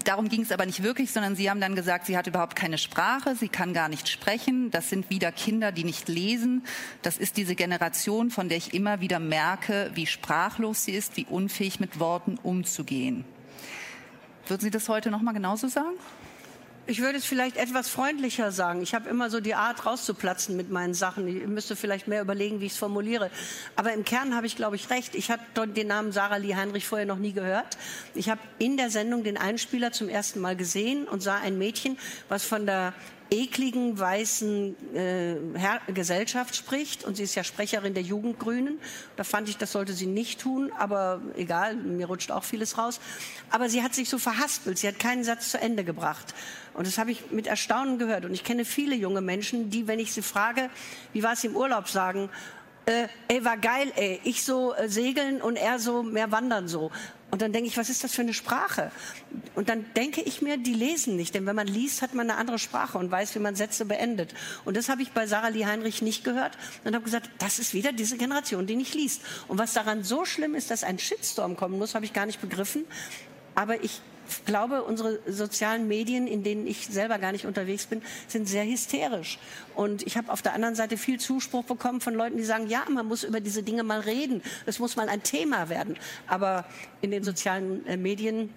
Darum 0.05 0.29
ging 0.29 0.41
es 0.41 0.51
aber 0.51 0.65
nicht 0.65 0.83
wirklich, 0.83 1.11
sondern 1.11 1.35
Sie 1.35 1.49
haben 1.49 1.61
dann 1.61 1.75
gesagt, 1.75 2.05
sie 2.05 2.17
hat 2.17 2.27
überhaupt 2.27 2.55
keine 2.55 2.77
Sprache, 2.77 3.35
sie 3.35 3.49
kann 3.49 3.73
gar 3.73 3.89
nicht 3.89 4.07
sprechen. 4.07 4.71
Das 4.71 4.89
sind 4.89 5.09
wieder 5.09 5.31
Kinder, 5.31 5.71
die 5.71 5.83
nicht 5.83 5.98
nicht 5.99 6.07
lesen. 6.07 6.63
Das 7.01 7.17
ist 7.17 7.37
diese 7.37 7.55
Generation, 7.55 8.31
von 8.31 8.47
der 8.47 8.57
ich 8.57 8.73
immer 8.73 9.01
wieder 9.01 9.19
merke, 9.19 9.91
wie 9.93 10.05
sprachlos 10.05 10.85
sie 10.85 10.93
ist, 10.93 11.17
wie 11.17 11.25
unfähig 11.25 11.79
mit 11.79 11.99
Worten 11.99 12.37
umzugehen. 12.41 13.25
Würden 14.47 14.61
Sie 14.61 14.71
das 14.71 14.89
heute 14.89 15.11
noch 15.11 15.21
mal 15.21 15.33
genauso 15.33 15.67
sagen? 15.67 15.95
Ich 16.87 17.01
würde 17.01 17.19
es 17.19 17.25
vielleicht 17.25 17.57
etwas 17.57 17.87
freundlicher 17.87 18.51
sagen. 18.51 18.81
Ich 18.81 18.95
habe 18.95 19.07
immer 19.09 19.29
so 19.29 19.41
die 19.41 19.53
Art, 19.53 19.85
rauszuplatzen 19.85 20.55
mit 20.55 20.71
meinen 20.71 20.95
Sachen. 20.95 21.27
Ich 21.27 21.45
müsste 21.45 21.75
vielleicht 21.75 22.07
mehr 22.07 22.21
überlegen, 22.21 22.61
wie 22.61 22.65
ich 22.65 22.71
es 22.71 22.79
formuliere. 22.79 23.29
Aber 23.75 23.93
im 23.93 24.03
Kern 24.03 24.35
habe 24.35 24.47
ich, 24.47 24.55
glaube 24.55 24.75
ich, 24.75 24.89
recht. 24.89 25.13
Ich 25.13 25.29
habe 25.29 25.43
den 25.67 25.85
Namen 25.85 26.11
Sarah 26.11 26.37
Lee 26.37 26.55
Heinrich 26.55 26.87
vorher 26.87 27.05
noch 27.05 27.19
nie 27.19 27.33
gehört. 27.33 27.77
Ich 28.15 28.27
habe 28.27 28.41
in 28.57 28.75
der 28.75 28.89
Sendung 28.89 29.23
den 29.23 29.37
Einspieler 29.37 29.91
zum 29.91 30.09
ersten 30.09 30.39
Mal 30.39 30.55
gesehen 30.55 31.07
und 31.07 31.21
sah 31.21 31.35
ein 31.35 31.59
Mädchen, 31.59 31.95
was 32.27 32.43
von 32.43 32.65
der 32.65 32.93
ekligen 33.31 33.99
weißen 33.99 34.95
äh, 34.95 35.35
Gesellschaft 35.93 36.55
spricht 36.55 37.03
und 37.03 37.15
sie 37.15 37.23
ist 37.23 37.35
ja 37.35 37.43
Sprecherin 37.43 37.93
der 37.93 38.03
Jugendgrünen. 38.03 38.79
Da 39.17 39.23
fand 39.23 39.49
ich, 39.49 39.57
das 39.57 39.71
sollte 39.71 39.93
sie 39.93 40.07
nicht 40.07 40.41
tun, 40.41 40.71
aber 40.77 41.21
egal, 41.35 41.75
mir 41.75 42.07
rutscht 42.07 42.31
auch 42.31 42.43
vieles 42.43 42.77
raus. 42.77 42.99
Aber 43.49 43.69
sie 43.69 43.83
hat 43.83 43.93
sich 43.93 44.09
so 44.09 44.17
verhaspelt, 44.17 44.77
sie 44.77 44.87
hat 44.87 44.99
keinen 44.99 45.23
Satz 45.23 45.51
zu 45.51 45.59
Ende 45.59 45.83
gebracht. 45.83 46.33
Und 46.73 46.87
das 46.87 46.97
habe 46.97 47.11
ich 47.11 47.31
mit 47.31 47.47
Erstaunen 47.47 47.99
gehört. 47.99 48.25
Und 48.25 48.33
ich 48.33 48.43
kenne 48.43 48.65
viele 48.65 48.95
junge 48.95 49.21
Menschen, 49.21 49.69
die, 49.69 49.87
wenn 49.87 49.99
ich 49.99 50.13
sie 50.13 50.21
frage, 50.21 50.69
wie 51.13 51.23
war 51.23 51.33
es 51.33 51.43
im 51.43 51.55
Urlaub, 51.55 51.87
sagen, 51.89 52.29
äh, 52.85 53.07
ey, 53.27 53.45
war 53.45 53.57
geil, 53.57 53.91
ey, 53.95 54.19
ich 54.23 54.43
so 54.43 54.73
äh, 54.73 54.89
segeln 54.89 55.41
und 55.41 55.57
er 55.57 55.77
so 55.77 56.01
mehr 56.01 56.31
wandern 56.31 56.67
so. 56.67 56.91
Und 57.31 57.41
dann 57.41 57.53
denke 57.53 57.67
ich, 57.67 57.77
was 57.77 57.89
ist 57.89 58.03
das 58.03 58.15
für 58.15 58.21
eine 58.21 58.33
Sprache? 58.33 58.91
Und 59.53 59.69
dann 59.69 59.85
denke 59.95 60.21
ich 60.21 60.41
mir, 60.41 60.57
die 60.57 60.73
lesen 60.73 61.15
nicht. 61.15 61.35
Denn 61.35 61.45
wenn 61.45 61.55
man 61.55 61.67
liest, 61.67 62.01
hat 62.01 62.15
man 62.15 62.29
eine 62.29 62.39
andere 62.39 62.57
Sprache 62.57 62.97
und 62.97 63.11
weiß, 63.11 63.35
wie 63.35 63.39
man 63.39 63.55
Sätze 63.55 63.85
beendet. 63.85 64.33
Und 64.65 64.75
das 64.75 64.89
habe 64.89 65.03
ich 65.03 65.11
bei 65.11 65.27
Sarah 65.27 65.49
Lee 65.49 65.65
Heinrich 65.65 66.01
nicht 66.01 66.23
gehört. 66.23 66.57
Und 66.83 66.95
habe 66.95 67.05
gesagt, 67.05 67.29
das 67.37 67.59
ist 67.59 67.73
wieder 67.73 67.91
diese 67.91 68.17
Generation, 68.17 68.65
die 68.65 68.75
nicht 68.75 68.95
liest. 68.95 69.21
Und 69.47 69.59
was 69.59 69.73
daran 69.73 70.03
so 70.03 70.25
schlimm 70.25 70.55
ist, 70.55 70.71
dass 70.71 70.83
ein 70.83 70.97
Shitstorm 70.97 71.55
kommen 71.55 71.77
muss, 71.77 71.93
habe 71.93 72.05
ich 72.05 72.13
gar 72.13 72.25
nicht 72.25 72.41
begriffen. 72.41 72.85
Aber 73.53 73.83
ich 73.83 74.01
glaube, 74.45 74.83
unsere 74.83 75.19
sozialen 75.27 75.87
Medien, 75.87 76.27
in 76.27 76.43
denen 76.43 76.67
ich 76.67 76.87
selber 76.87 77.17
gar 77.19 77.31
nicht 77.31 77.45
unterwegs 77.45 77.85
bin, 77.85 78.01
sind 78.27 78.47
sehr 78.47 78.65
hysterisch. 78.65 79.39
Und 79.75 80.05
ich 80.05 80.17
habe 80.17 80.31
auf 80.31 80.41
der 80.41 80.53
anderen 80.53 80.75
Seite 80.75 80.97
viel 80.97 81.19
Zuspruch 81.19 81.63
bekommen 81.63 82.01
von 82.01 82.13
Leuten, 82.13 82.37
die 82.37 82.43
sagen, 82.43 82.67
ja, 82.67 82.83
man 82.89 83.07
muss 83.07 83.23
über 83.23 83.39
diese 83.39 83.63
Dinge 83.63 83.83
mal 83.83 83.99
reden. 83.99 84.41
Es 84.65 84.79
muss 84.79 84.95
mal 84.95 85.09
ein 85.09 85.23
Thema 85.23 85.69
werden. 85.69 85.97
Aber 86.27 86.65
in 87.01 87.11
den 87.11 87.23
sozialen 87.23 87.85
äh, 87.85 87.97
Medien 87.97 88.49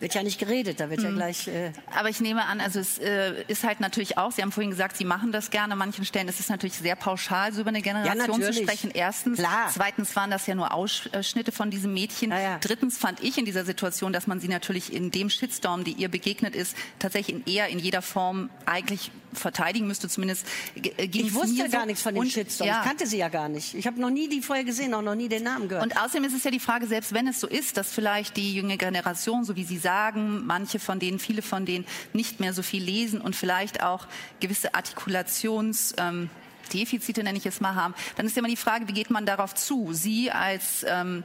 wird 0.00 0.14
ja 0.14 0.22
nicht 0.22 0.38
geredet, 0.38 0.80
da 0.80 0.90
wird 0.90 1.02
ja 1.02 1.10
mhm. 1.10 1.16
gleich. 1.16 1.48
Äh 1.48 1.72
Aber 1.94 2.08
ich 2.08 2.20
nehme 2.20 2.44
an, 2.44 2.60
also 2.60 2.80
es 2.80 2.98
äh, 2.98 3.42
ist 3.48 3.64
halt 3.64 3.80
natürlich 3.80 4.18
auch, 4.18 4.32
Sie 4.32 4.42
haben 4.42 4.52
vorhin 4.52 4.70
gesagt, 4.70 4.96
Sie 4.96 5.04
machen 5.04 5.32
das 5.32 5.50
gerne 5.50 5.72
an 5.72 5.78
manchen 5.78 6.04
Stellen. 6.04 6.28
Es 6.28 6.40
ist 6.40 6.50
natürlich 6.50 6.76
sehr 6.76 6.96
pauschal, 6.96 7.52
so 7.52 7.60
über 7.60 7.68
eine 7.68 7.82
Generation 7.82 8.40
ja, 8.40 8.50
zu 8.50 8.52
sprechen. 8.52 8.90
Erstens. 8.92 9.38
Klar. 9.38 9.70
Zweitens 9.72 10.14
waren 10.16 10.30
das 10.30 10.46
ja 10.46 10.54
nur 10.54 10.72
Ausschnitte 10.72 11.52
von 11.52 11.70
diesem 11.70 11.92
Mädchen. 11.92 12.30
Ja, 12.30 12.40
ja. 12.40 12.58
Drittens 12.60 12.98
fand 12.98 13.22
ich 13.22 13.38
in 13.38 13.44
dieser 13.44 13.64
Situation, 13.64 14.12
dass 14.12 14.26
man 14.26 14.40
sie 14.40 14.48
natürlich 14.48 14.92
in 14.92 15.10
dem 15.10 15.30
Shitstorm, 15.30 15.84
die 15.84 15.92
ihr 15.92 16.08
begegnet 16.08 16.54
ist, 16.54 16.76
tatsächlich 16.98 17.36
in 17.36 17.52
eher 17.52 17.68
in 17.68 17.78
jeder 17.78 18.02
Form 18.02 18.50
eigentlich 18.66 19.10
verteidigen 19.38 19.86
müsste. 19.86 20.08
Zumindest 20.08 20.46
äh, 20.74 21.04
Ich 21.04 21.34
wusste 21.34 21.68
gar 21.68 21.82
so. 21.82 21.86
nichts 21.86 22.02
von 22.02 22.14
den 22.14 22.30
Shitstorm. 22.30 22.68
Ich 22.68 22.82
kannte 22.82 23.06
sie 23.06 23.18
ja 23.18 23.28
gar 23.28 23.48
nicht. 23.48 23.74
Ich 23.74 23.86
habe 23.86 24.00
noch 24.00 24.10
nie 24.10 24.28
die 24.28 24.40
vorher 24.40 24.64
gesehen, 24.64 24.94
auch 24.94 25.02
noch 25.02 25.14
nie 25.14 25.28
den 25.28 25.44
Namen 25.44 25.68
gehört. 25.68 25.84
Und 25.84 25.96
außerdem 25.96 26.24
ist 26.24 26.34
es 26.34 26.44
ja 26.44 26.50
die 26.50 26.60
Frage, 26.60 26.86
selbst 26.86 27.12
wenn 27.12 27.26
es 27.26 27.40
so 27.40 27.46
ist, 27.46 27.76
dass 27.76 27.92
vielleicht 27.92 28.36
die 28.36 28.54
junge 28.54 28.76
Generation, 28.76 29.44
so 29.44 29.56
wie 29.56 29.64
Sie 29.64 29.78
sagen, 29.78 30.46
manche 30.46 30.78
von 30.78 30.98
denen, 30.98 31.18
viele 31.18 31.42
von 31.42 31.64
denen 31.66 31.86
nicht 32.12 32.40
mehr 32.40 32.52
so 32.52 32.62
viel 32.62 32.82
lesen 32.82 33.20
und 33.20 33.36
vielleicht 33.36 33.82
auch 33.82 34.06
gewisse 34.40 34.74
Artikulations... 34.74 35.94
Ähm, 35.98 36.30
Defizite, 36.68 37.22
nenne 37.22 37.38
ich 37.38 37.46
es 37.46 37.60
mal, 37.60 37.74
haben, 37.74 37.94
dann 38.16 38.26
ist 38.26 38.36
ja 38.36 38.40
immer 38.40 38.48
die 38.48 38.56
Frage, 38.56 38.88
wie 38.88 38.92
geht 38.92 39.08
man 39.08 39.24
darauf 39.24 39.54
zu? 39.54 39.94
Sie 39.94 40.30
als 40.30 40.84
ähm, 40.86 41.24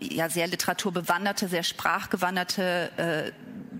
ja, 0.00 0.28
sehr 0.28 0.46
literaturbewanderte, 0.46 1.48
sehr 1.48 1.62
sprachgewanderte 1.62 2.90
äh, 2.96 3.32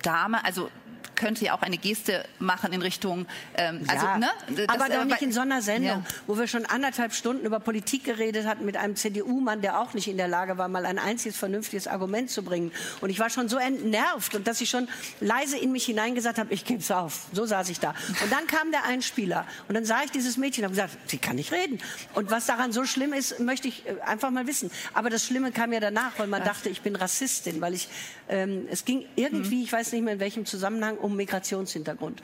Dame, 0.03 0.45
also 0.45 0.71
könnte 1.15 1.45
ja 1.45 1.57
auch 1.57 1.63
eine 1.63 1.79
Geste 1.79 2.25
machen 2.39 2.73
in 2.73 2.83
Richtung, 2.83 3.27
ähm, 3.57 3.85
ja, 3.87 3.93
also, 3.93 4.07
ne? 4.19 4.31
Das, 4.57 4.69
aber 4.69 4.89
doch 4.89 5.03
äh, 5.03 5.05
nicht 5.05 5.23
in 5.23 5.33
so 5.33 5.41
einer 5.41 5.63
Sendung, 5.63 6.05
ja. 6.05 6.05
wo 6.27 6.39
wir 6.39 6.47
schon 6.47 6.67
anderthalb 6.67 7.15
Stunden 7.15 7.45
über 7.45 7.61
Politik 7.61 8.05
geredet 8.05 8.47
hatten 8.47 8.65
mit 8.65 8.77
einem 8.77 8.97
CDU-Mann, 8.97 9.61
der 9.63 9.81
auch 9.81 9.95
nicht 9.95 10.09
in 10.09 10.17
der 10.17 10.29
Lage 10.29 10.59
war, 10.59 10.69
mal 10.69 10.87
ein 10.87 10.99
einziges 10.99 11.37
vernünftiges 11.37 11.87
Argument 11.87 12.31
zu 12.31 12.43
bringen. 12.43 12.73
Und 13.01 13.11
ich 13.11 13.19
war 13.19 13.31
schon 13.31 13.49
so 13.49 13.59
entnervt 13.59 14.35
und 14.35 14.47
dass 14.47 14.61
ich 14.61 14.71
schon 14.71 14.89
leise 15.21 15.59
in 15.59 15.73
mich 15.73 15.85
hineingesagt 15.87 16.39
habe, 16.39 16.53
ich 16.53 16.65
gebe 16.65 16.81
es 16.81 16.91
auf. 16.91 17.27
So 17.33 17.47
saß 17.47 17.69
ich 17.69 17.81
da. 17.81 17.95
Und 18.23 18.33
dann 18.33 18.47
kam 18.47 18.71
der 18.71 18.85
Einspieler 18.85 19.47
und 19.69 19.75
dann 19.75 19.85
sah 19.85 20.03
ich 20.05 20.11
dieses 20.11 20.37
Mädchen 20.37 20.65
und 20.65 20.71
habe 20.71 20.75
gesagt, 20.75 21.11
sie 21.11 21.19
kann 21.19 21.37
nicht 21.37 21.53
reden. 21.53 21.81
Und 22.15 22.31
was 22.31 22.47
daran 22.47 22.73
so 22.73 22.85
schlimm 22.85 23.13
ist, 23.13 23.41
möchte 23.41 23.69
ich 23.69 23.87
äh, 23.87 24.01
einfach 24.05 24.31
mal 24.31 24.47
wissen. 24.47 24.71
Aber 24.93 25.11
das 25.11 25.25
Schlimme 25.25 25.53
kam 25.53 25.73
ja 25.73 25.81
danach, 25.81 26.19
weil 26.19 26.27
man 26.27 26.45
dachte, 26.45 26.69
ich 26.69 26.83
bin 26.83 26.97
Rassistin, 26.97 27.61
weil 27.61 27.75
ich, 27.75 27.89
ähm, 28.29 28.67
es 28.71 28.85
ging 28.85 29.05
irgendwie, 29.17 29.57
mhm. 29.57 29.63
ich 29.65 29.73
weiß 29.73 29.93
nicht 29.93 30.03
mehr 30.03 30.15
in 30.15 30.21
welchem 30.21 30.47
Zusammenhang, 30.47 30.97
um 31.05 31.17
Migrationshintergrund. 31.17 32.23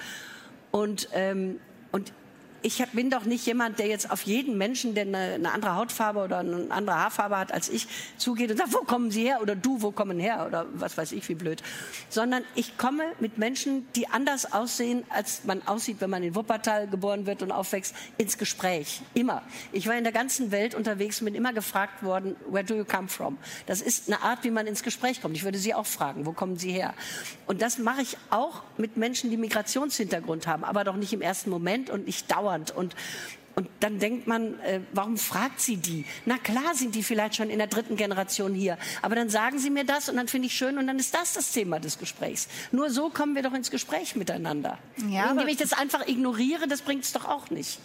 Und, 0.70 1.08
ähm, 1.12 1.60
und 1.92 2.14
ich 2.62 2.84
bin 2.92 3.10
doch 3.10 3.24
nicht 3.24 3.46
jemand, 3.46 3.78
der 3.78 3.86
jetzt 3.86 4.10
auf 4.10 4.22
jeden 4.22 4.58
Menschen, 4.58 4.94
der 4.94 5.04
eine, 5.04 5.34
eine, 5.34 5.52
andere 5.52 5.76
Hautfarbe 5.76 6.20
oder 6.20 6.38
eine 6.38 6.66
andere 6.70 6.96
Haarfarbe 6.96 7.38
hat 7.38 7.52
als 7.52 7.68
ich, 7.68 7.86
zugeht 8.18 8.50
und 8.50 8.58
sagt, 8.58 8.72
wo 8.74 8.78
kommen 8.78 9.10
Sie 9.10 9.24
her? 9.24 9.40
Oder 9.40 9.56
du, 9.56 9.80
wo 9.82 9.90
kommen 9.90 10.18
her? 10.18 10.44
Oder 10.46 10.66
was 10.74 10.96
weiß 10.96 11.12
ich, 11.12 11.28
wie 11.28 11.34
blöd. 11.34 11.62
Sondern 12.08 12.44
ich 12.54 12.76
komme 12.76 13.04
mit 13.18 13.38
Menschen, 13.38 13.86
die 13.96 14.08
anders 14.08 14.52
aussehen, 14.52 15.04
als 15.08 15.44
man 15.44 15.62
aussieht, 15.66 15.96
wenn 16.00 16.10
man 16.10 16.22
in 16.22 16.34
Wuppertal 16.34 16.86
geboren 16.86 17.26
wird 17.26 17.42
und 17.42 17.50
aufwächst, 17.50 17.94
ins 18.18 18.36
Gespräch. 18.36 19.00
Immer. 19.14 19.42
Ich 19.72 19.86
war 19.86 19.96
in 19.96 20.04
der 20.04 20.12
ganzen 20.12 20.50
Welt 20.50 20.74
unterwegs 20.74 21.20
und 21.20 21.26
bin 21.26 21.34
immer 21.34 21.52
gefragt 21.52 22.02
worden, 22.02 22.36
where 22.48 22.64
do 22.64 22.74
you 22.74 22.84
come 22.84 23.08
from? 23.08 23.38
Das 23.66 23.80
ist 23.80 24.08
eine 24.08 24.22
Art, 24.22 24.44
wie 24.44 24.50
man 24.50 24.66
ins 24.66 24.82
Gespräch 24.82 25.22
kommt. 25.22 25.36
Ich 25.36 25.44
würde 25.44 25.58
Sie 25.58 25.74
auch 25.74 25.86
fragen, 25.86 26.26
wo 26.26 26.32
kommen 26.32 26.56
Sie 26.56 26.72
her? 26.72 26.94
Und 27.46 27.62
das 27.62 27.78
mache 27.78 28.02
ich 28.02 28.16
auch 28.28 28.62
mit 28.76 28.96
Menschen, 28.96 29.30
die 29.30 29.36
Migrationshintergrund 29.36 30.46
haben, 30.46 30.64
aber 30.64 30.84
doch 30.84 30.96
nicht 30.96 31.12
im 31.12 31.22
ersten 31.22 31.50
Moment 31.50 31.90
und 31.90 32.06
nicht 32.06 32.30
dauernd 32.30 32.49
dauernd. 32.50 32.70
Und, 32.70 32.94
und 33.56 33.68
dann 33.80 33.98
denkt 33.98 34.26
man, 34.26 34.58
äh, 34.60 34.80
warum 34.92 35.16
fragt 35.18 35.60
sie 35.60 35.76
die? 35.76 36.04
Na 36.24 36.38
klar 36.38 36.74
sind 36.74 36.94
die 36.94 37.02
vielleicht 37.02 37.36
schon 37.36 37.50
in 37.50 37.58
der 37.58 37.66
dritten 37.66 37.96
Generation 37.96 38.54
hier. 38.54 38.78
Aber 39.02 39.14
dann 39.14 39.28
sagen 39.28 39.58
sie 39.58 39.70
mir 39.70 39.84
das 39.84 40.08
und 40.08 40.16
dann 40.16 40.28
finde 40.28 40.46
ich 40.46 40.54
schön 40.54 40.78
und 40.78 40.86
dann 40.86 40.98
ist 40.98 41.14
das 41.14 41.34
das 41.34 41.52
Thema 41.52 41.80
des 41.80 41.98
Gesprächs. 41.98 42.48
Nur 42.72 42.90
so 42.90 43.10
kommen 43.10 43.34
wir 43.34 43.42
doch 43.42 43.54
ins 43.54 43.70
Gespräch 43.70 44.16
miteinander. 44.16 44.78
Ja, 45.08 45.30
Indem 45.30 45.48
ich 45.48 45.56
das 45.56 45.72
einfach 45.72 46.06
ignoriere, 46.06 46.68
das 46.68 46.82
bringt 46.82 47.04
es 47.04 47.12
doch 47.12 47.26
auch 47.26 47.50
nicht. 47.50 47.78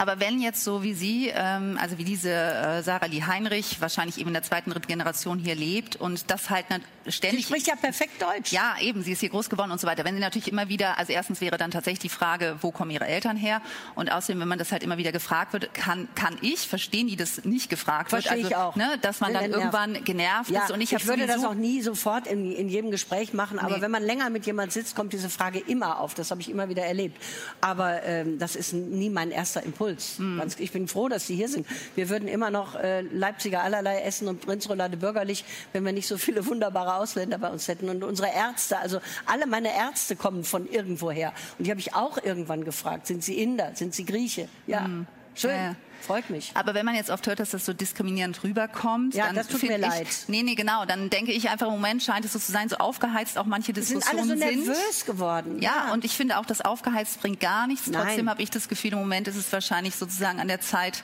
Aber 0.00 0.18
wenn 0.18 0.40
jetzt 0.40 0.64
so 0.64 0.82
wie 0.82 0.94
Sie, 0.94 1.28
ähm, 1.28 1.76
also 1.78 1.98
wie 1.98 2.04
diese 2.04 2.30
äh, 2.30 2.82
Sarah 2.82 3.04
Lee 3.04 3.22
Heinrich, 3.22 3.82
wahrscheinlich 3.82 4.16
eben 4.16 4.28
in 4.28 4.32
der 4.32 4.42
zweiten, 4.42 4.70
dritten 4.70 4.86
Generation 4.86 5.38
hier 5.38 5.54
lebt 5.54 5.96
und 5.96 6.30
das 6.30 6.48
halt 6.48 6.64
ständig... 7.06 7.40
Sie 7.40 7.46
spricht 7.46 7.66
ja 7.66 7.76
perfekt 7.76 8.22
Deutsch. 8.22 8.50
Ja, 8.50 8.76
eben, 8.80 9.02
sie 9.02 9.12
ist 9.12 9.20
hier 9.20 9.28
groß 9.28 9.50
geworden 9.50 9.70
und 9.70 9.78
so 9.78 9.86
weiter. 9.86 10.02
Wenn 10.06 10.14
sie 10.14 10.20
natürlich 10.22 10.50
immer 10.50 10.70
wieder, 10.70 10.96
also 10.96 11.12
erstens 11.12 11.42
wäre 11.42 11.58
dann 11.58 11.70
tatsächlich 11.70 11.98
die 11.98 12.08
Frage, 12.08 12.56
wo 12.62 12.70
kommen 12.70 12.90
ihre 12.90 13.06
Eltern 13.06 13.36
her? 13.36 13.60
Und 13.94 14.10
außerdem, 14.10 14.40
wenn 14.40 14.48
man 14.48 14.58
das 14.58 14.72
halt 14.72 14.82
immer 14.82 14.96
wieder 14.96 15.12
gefragt 15.12 15.52
wird, 15.52 15.74
kann, 15.74 16.08
kann 16.14 16.38
ich 16.40 16.60
verstehen, 16.60 17.06
die 17.06 17.16
das 17.16 17.44
nicht 17.44 17.68
gefragt 17.68 18.08
Verstehe 18.08 18.44
wird. 18.44 18.44
Also, 18.44 18.48
ich 18.48 18.56
auch. 18.56 18.76
Ne, 18.76 18.96
dass 19.02 19.20
man 19.20 19.34
dann 19.34 19.50
irgendwann 19.50 20.02
genervt 20.02 20.48
ja, 20.48 20.64
ist. 20.64 20.70
Und 20.70 20.80
ich, 20.80 20.94
ich 20.94 21.06
würde 21.06 21.26
das 21.26 21.44
auch 21.44 21.52
nie 21.52 21.82
sofort 21.82 22.26
in, 22.26 22.52
in 22.52 22.70
jedem 22.70 22.90
Gespräch 22.90 23.34
machen, 23.34 23.58
aber 23.58 23.76
nee. 23.76 23.82
wenn 23.82 23.90
man 23.90 24.02
länger 24.02 24.30
mit 24.30 24.46
jemand 24.46 24.72
sitzt, 24.72 24.96
kommt 24.96 25.12
diese 25.12 25.28
Frage 25.28 25.58
immer 25.58 26.00
auf. 26.00 26.14
Das 26.14 26.30
habe 26.30 26.40
ich 26.40 26.48
immer 26.48 26.70
wieder 26.70 26.86
erlebt. 26.86 27.22
Aber 27.60 28.02
ähm, 28.04 28.38
das 28.38 28.56
ist 28.56 28.72
nie 28.72 29.10
mein 29.10 29.30
erster 29.30 29.62
Impuls. 29.62 29.89
Mhm. 30.18 30.38
Ganz, 30.38 30.58
ich 30.58 30.72
bin 30.72 30.88
froh, 30.88 31.08
dass 31.08 31.26
Sie 31.26 31.36
hier 31.36 31.48
sind. 31.48 31.66
Wir 31.94 32.08
würden 32.08 32.28
immer 32.28 32.50
noch 32.50 32.74
äh, 32.74 33.02
Leipziger 33.02 33.62
allerlei 33.62 34.00
essen 34.02 34.28
und 34.28 34.40
Prinzroulade 34.40 34.96
bürgerlich, 34.96 35.44
wenn 35.72 35.84
wir 35.84 35.92
nicht 35.92 36.06
so 36.06 36.18
viele 36.18 36.46
wunderbare 36.46 36.96
Ausländer 36.96 37.38
bei 37.38 37.48
uns 37.48 37.68
hätten. 37.68 37.88
Und 37.88 38.04
unsere 38.04 38.28
Ärzte, 38.32 38.78
also 38.78 39.00
alle 39.26 39.46
meine 39.46 39.74
Ärzte 39.74 40.16
kommen 40.16 40.44
von 40.44 40.68
irgendwoher. 40.68 41.32
Und 41.58 41.66
die 41.66 41.70
habe 41.70 41.80
ich 41.80 41.94
auch 41.94 42.18
irgendwann 42.22 42.64
gefragt, 42.64 43.06
sind 43.06 43.24
Sie 43.24 43.40
Inder, 43.40 43.72
sind 43.74 43.94
Sie 43.94 44.04
Grieche? 44.04 44.48
Ja, 44.66 44.88
mhm. 44.88 45.06
schön. 45.34 45.50
Ja, 45.50 45.56
ja. 45.56 45.76
Freut 46.00 46.30
mich. 46.30 46.50
Aber 46.54 46.74
wenn 46.74 46.86
man 46.86 46.94
jetzt 46.94 47.10
oft 47.10 47.26
hört, 47.26 47.40
dass 47.40 47.50
das 47.50 47.64
so 47.64 47.72
diskriminierend 47.72 48.42
rüberkommt, 48.42 49.14
ja, 49.14 49.26
dann 49.26 49.36
das 49.36 49.48
tut 49.48 49.62
mir 49.62 49.76
ich, 49.76 49.80
leid. 49.80 50.06
Nee, 50.28 50.42
nee, 50.42 50.54
genau. 50.54 50.84
Dann 50.84 51.10
denke 51.10 51.32
ich 51.32 51.48
einfach, 51.50 51.66
im 51.66 51.72
Moment 51.72 52.02
scheint 52.02 52.24
es 52.24 52.32
so 52.32 52.38
zu 52.38 52.52
sein, 52.52 52.68
so 52.68 52.76
aufgeheizt 52.76 53.38
auch 53.38 53.46
manche 53.46 53.72
Diskussionen 53.72 54.28
sind. 54.28 54.42
alle 54.42 54.54
so 54.54 54.64
nervös 54.64 55.04
geworden. 55.04 55.60
Ja, 55.60 55.86
ja, 55.86 55.92
und 55.92 56.04
ich 56.04 56.12
finde 56.12 56.38
auch, 56.38 56.46
das 56.46 56.60
aufgeheizt 56.60 57.20
bringt 57.20 57.40
gar 57.40 57.66
nichts. 57.66 57.90
Trotzdem 57.90 58.28
habe 58.28 58.42
ich 58.42 58.50
das 58.50 58.68
Gefühl, 58.68 58.92
im 58.92 58.98
Moment 58.98 59.28
ist 59.28 59.36
es 59.36 59.52
wahrscheinlich 59.52 59.94
sozusagen 59.96 60.40
an 60.40 60.48
der 60.48 60.60
Zeit, 60.60 61.02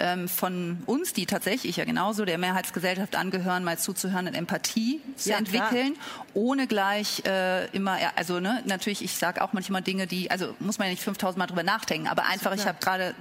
ähm, 0.00 0.28
von 0.28 0.82
uns, 0.86 1.12
die 1.12 1.26
tatsächlich 1.26 1.76
ja 1.76 1.84
genauso 1.84 2.24
der 2.24 2.38
Mehrheitsgesellschaft 2.38 3.16
angehören, 3.16 3.64
mal 3.64 3.78
zuzuhören 3.78 4.26
und 4.26 4.34
Empathie 4.34 5.00
zu 5.16 5.30
ja, 5.30 5.38
entwickeln, 5.38 5.94
klar. 5.94 6.26
ohne 6.34 6.66
gleich 6.66 7.24
äh, 7.24 7.66
immer, 7.68 7.98
also 8.16 8.40
ne, 8.40 8.62
natürlich, 8.66 9.02
ich 9.02 9.16
sage 9.16 9.42
auch 9.42 9.52
manchmal 9.52 9.82
Dinge, 9.82 10.06
die, 10.06 10.30
also 10.30 10.54
muss 10.60 10.78
man 10.78 10.86
ja 10.88 10.92
nicht 10.92 11.02
5000 11.02 11.38
Mal 11.38 11.46
drüber 11.46 11.62
nachdenken, 11.62 12.08
aber 12.08 12.26
einfach, 12.26 12.54
ich 12.54 12.66
habe 12.66 12.78
gerade, 12.80 13.14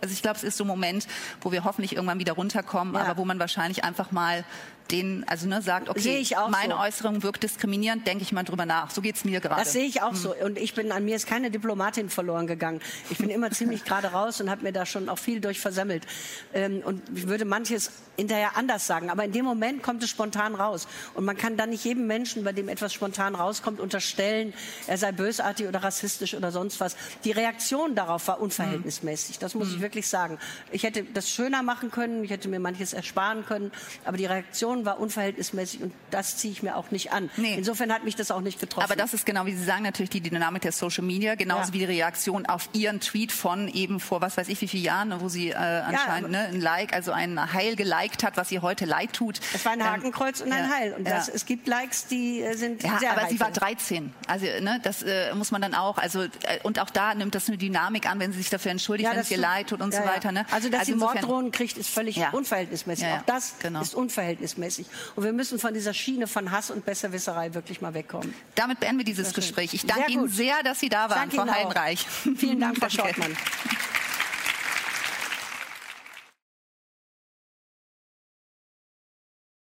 also 0.00 0.12
ich 0.12 0.22
glaube, 0.22 0.38
es 0.38 0.44
ist 0.44 0.56
so 0.56 0.64
ein 0.64 0.68
Moment, 0.74 1.06
wo 1.40 1.52
wir 1.52 1.64
hoffentlich 1.64 1.94
irgendwann 1.94 2.18
wieder 2.18 2.32
runterkommen, 2.32 2.94
ja. 2.94 3.02
aber 3.02 3.16
wo 3.16 3.24
man 3.24 3.38
wahrscheinlich 3.38 3.84
einfach 3.84 4.10
mal 4.10 4.44
den, 4.90 5.24
also 5.28 5.48
ne, 5.48 5.62
sagt, 5.62 5.88
okay, 5.88 6.26
meine 6.50 6.74
so. 6.74 6.80
Äußerung 6.80 7.22
wirkt 7.22 7.42
diskriminierend, 7.42 8.06
denke 8.06 8.22
ich 8.22 8.32
mal 8.32 8.42
drüber 8.42 8.66
nach. 8.66 8.90
So 8.90 9.00
geht 9.00 9.16
es 9.16 9.24
mir 9.24 9.40
gerade. 9.40 9.62
Das 9.62 9.72
sehe 9.72 9.86
ich 9.86 10.02
auch 10.02 10.10
hm. 10.10 10.16
so. 10.16 10.34
Und 10.34 10.58
ich 10.58 10.74
bin, 10.74 10.92
an 10.92 11.04
mir 11.04 11.16
ist 11.16 11.26
keine 11.26 11.50
Diplomatin 11.50 12.10
verloren 12.10 12.46
gegangen. 12.46 12.80
Ich 13.10 13.18
bin 13.18 13.30
immer 13.30 13.50
ziemlich 13.50 13.84
gerade 13.84 14.08
raus 14.08 14.40
und 14.40 14.50
habe 14.50 14.62
mir 14.62 14.72
da 14.72 14.84
schon 14.84 15.08
auch 15.08 15.18
viel 15.18 15.40
durch 15.40 15.60
versammelt. 15.60 16.06
Ähm, 16.52 16.82
und 16.84 17.02
ich 17.14 17.28
würde 17.28 17.44
manches 17.44 17.90
hinterher 18.16 18.56
anders 18.56 18.86
sagen. 18.86 19.10
Aber 19.10 19.24
in 19.24 19.32
dem 19.32 19.44
Moment 19.44 19.82
kommt 19.82 20.02
es 20.02 20.10
spontan 20.10 20.54
raus. 20.54 20.86
Und 21.14 21.24
man 21.24 21.36
kann 21.36 21.56
dann 21.56 21.70
nicht 21.70 21.84
jedem 21.84 22.06
Menschen, 22.06 22.44
bei 22.44 22.52
dem 22.52 22.68
etwas 22.68 22.92
spontan 22.92 23.34
rauskommt, 23.34 23.80
unterstellen, 23.80 24.52
er 24.86 24.98
sei 24.98 25.12
bösartig 25.12 25.66
oder 25.66 25.82
rassistisch 25.82 26.34
oder 26.34 26.52
sonst 26.52 26.80
was. 26.80 26.96
Die 27.24 27.32
Reaktion 27.32 27.94
darauf 27.94 28.28
war 28.28 28.40
unverhältnismäßig. 28.40 29.38
Das 29.38 29.54
muss 29.54 29.68
ich 29.68 29.74
hm. 29.74 29.82
wirklich 29.82 30.08
sagen. 30.08 30.38
Ich 30.70 30.82
hätte 30.82 31.04
das 31.04 31.30
schöner 31.30 31.62
machen 31.62 31.90
können. 31.90 32.24
Ich 32.24 32.30
hätte 32.30 32.48
mir 32.48 32.60
manches 32.60 32.92
ersparen 32.92 33.44
können. 33.46 33.72
Aber 34.04 34.16
die 34.16 34.26
Reaktion 34.26 34.73
Reaktion 34.74 34.84
war 34.84 35.00
unverhältnismäßig 35.00 35.82
und 35.82 35.92
das 36.10 36.36
ziehe 36.36 36.52
ich 36.52 36.62
mir 36.62 36.76
auch 36.76 36.90
nicht 36.90 37.12
an. 37.12 37.30
Nee. 37.36 37.54
Insofern 37.54 37.92
hat 37.92 38.04
mich 38.04 38.16
das 38.16 38.30
auch 38.30 38.40
nicht 38.40 38.60
getroffen. 38.60 38.84
Aber 38.84 38.96
das 38.96 39.14
ist 39.14 39.26
genau, 39.26 39.46
wie 39.46 39.54
Sie 39.54 39.64
sagen, 39.64 39.84
natürlich 39.84 40.10
die 40.10 40.20
Dynamik 40.20 40.62
der 40.62 40.72
Social 40.72 41.04
Media, 41.04 41.34
genauso 41.34 41.68
ja. 41.68 41.72
wie 41.74 41.78
die 41.78 41.84
Reaktion 41.84 42.46
auf 42.46 42.68
Ihren 42.72 43.00
Tweet 43.00 43.32
von 43.32 43.68
eben 43.68 44.00
vor 44.00 44.20
was 44.20 44.36
weiß 44.36 44.48
ich 44.48 44.60
wie 44.60 44.68
vielen 44.68 44.84
Jahren, 44.84 45.20
wo 45.20 45.28
sie 45.28 45.50
äh, 45.50 45.54
anscheinend 45.54 46.32
ja, 46.32 46.42
ne, 46.42 46.48
ein 46.48 46.60
Like, 46.60 46.92
also 46.92 47.12
ein 47.12 47.52
Heil 47.52 47.76
geliked 47.76 48.24
hat, 48.24 48.36
was 48.36 48.50
ihr 48.50 48.62
heute 48.62 48.84
leid 48.84 49.12
tut. 49.12 49.40
Es 49.54 49.64
war 49.64 49.72
ein 49.72 49.80
ähm, 49.80 49.86
Hakenkreuz 49.86 50.40
ähm, 50.40 50.46
und 50.46 50.52
ein 50.52 50.64
ja, 50.64 50.76
Heil. 50.76 50.94
Und 50.94 51.08
das, 51.08 51.28
es 51.28 51.46
gibt 51.46 51.66
Likes, 51.66 52.06
die 52.06 52.42
äh, 52.42 52.56
sind 52.56 52.82
ja, 52.82 52.98
sehr 52.98 53.12
aber 53.12 53.22
reich. 53.22 53.30
sie 53.30 53.40
war 53.40 53.50
13. 53.50 54.12
Also 54.26 54.46
ne, 54.60 54.80
das 54.82 55.02
äh, 55.02 55.34
muss 55.34 55.50
man 55.50 55.62
dann 55.62 55.74
auch, 55.74 55.98
also 55.98 56.22
äh, 56.22 56.28
und 56.62 56.78
auch 56.80 56.90
da 56.90 57.14
nimmt 57.14 57.34
das 57.34 57.48
eine 57.48 57.58
Dynamik 57.58 58.08
an, 58.08 58.18
wenn 58.20 58.32
sie 58.32 58.38
sich 58.38 58.50
dafür 58.50 58.70
entschuldigt, 58.70 59.10
wenn 59.10 59.18
es 59.18 59.30
ihr 59.30 59.38
leid 59.38 59.68
tut 59.68 59.80
und 59.80 59.92
so 59.92 60.00
weiter. 60.00 60.32
Ne? 60.32 60.46
Also 60.50 60.68
dass 60.68 60.80
also 60.80 60.92
sie 60.92 60.98
Morddrohungen 60.98 61.52
kriegt, 61.52 61.76
ist 61.76 61.90
völlig 61.90 62.20
unverhältnismäßig. 62.32 63.06
Auch 63.06 63.22
das 63.26 63.54
genau. 63.60 63.80
ist 63.80 63.94
unverhältnismäßig 63.94 64.63
verhältnismäßig. 64.64 64.86
Und 65.16 65.24
wir 65.24 65.32
müssen 65.32 65.58
von 65.58 65.74
dieser 65.74 65.94
Schiene 65.94 66.26
von 66.26 66.50
Hass 66.50 66.70
und 66.70 66.84
Besserwisserei 66.84 67.54
wirklich 67.54 67.80
mal 67.80 67.94
wegkommen. 67.94 68.34
Damit 68.54 68.80
beenden 68.80 68.98
wir 68.98 69.04
dieses 69.04 69.32
Gespräch. 69.32 69.74
Ich 69.74 69.86
danke 69.86 70.10
Ihnen 70.12 70.28
sehr, 70.28 70.62
dass 70.62 70.80
Sie 70.80 70.88
da 70.88 71.10
waren, 71.10 71.30
Frau 71.30 71.46
Heidenreich. 71.46 72.06
Vielen 72.36 72.60
Dank, 72.60 72.78
Frau 72.80 72.88
Schottmann. 72.88 73.36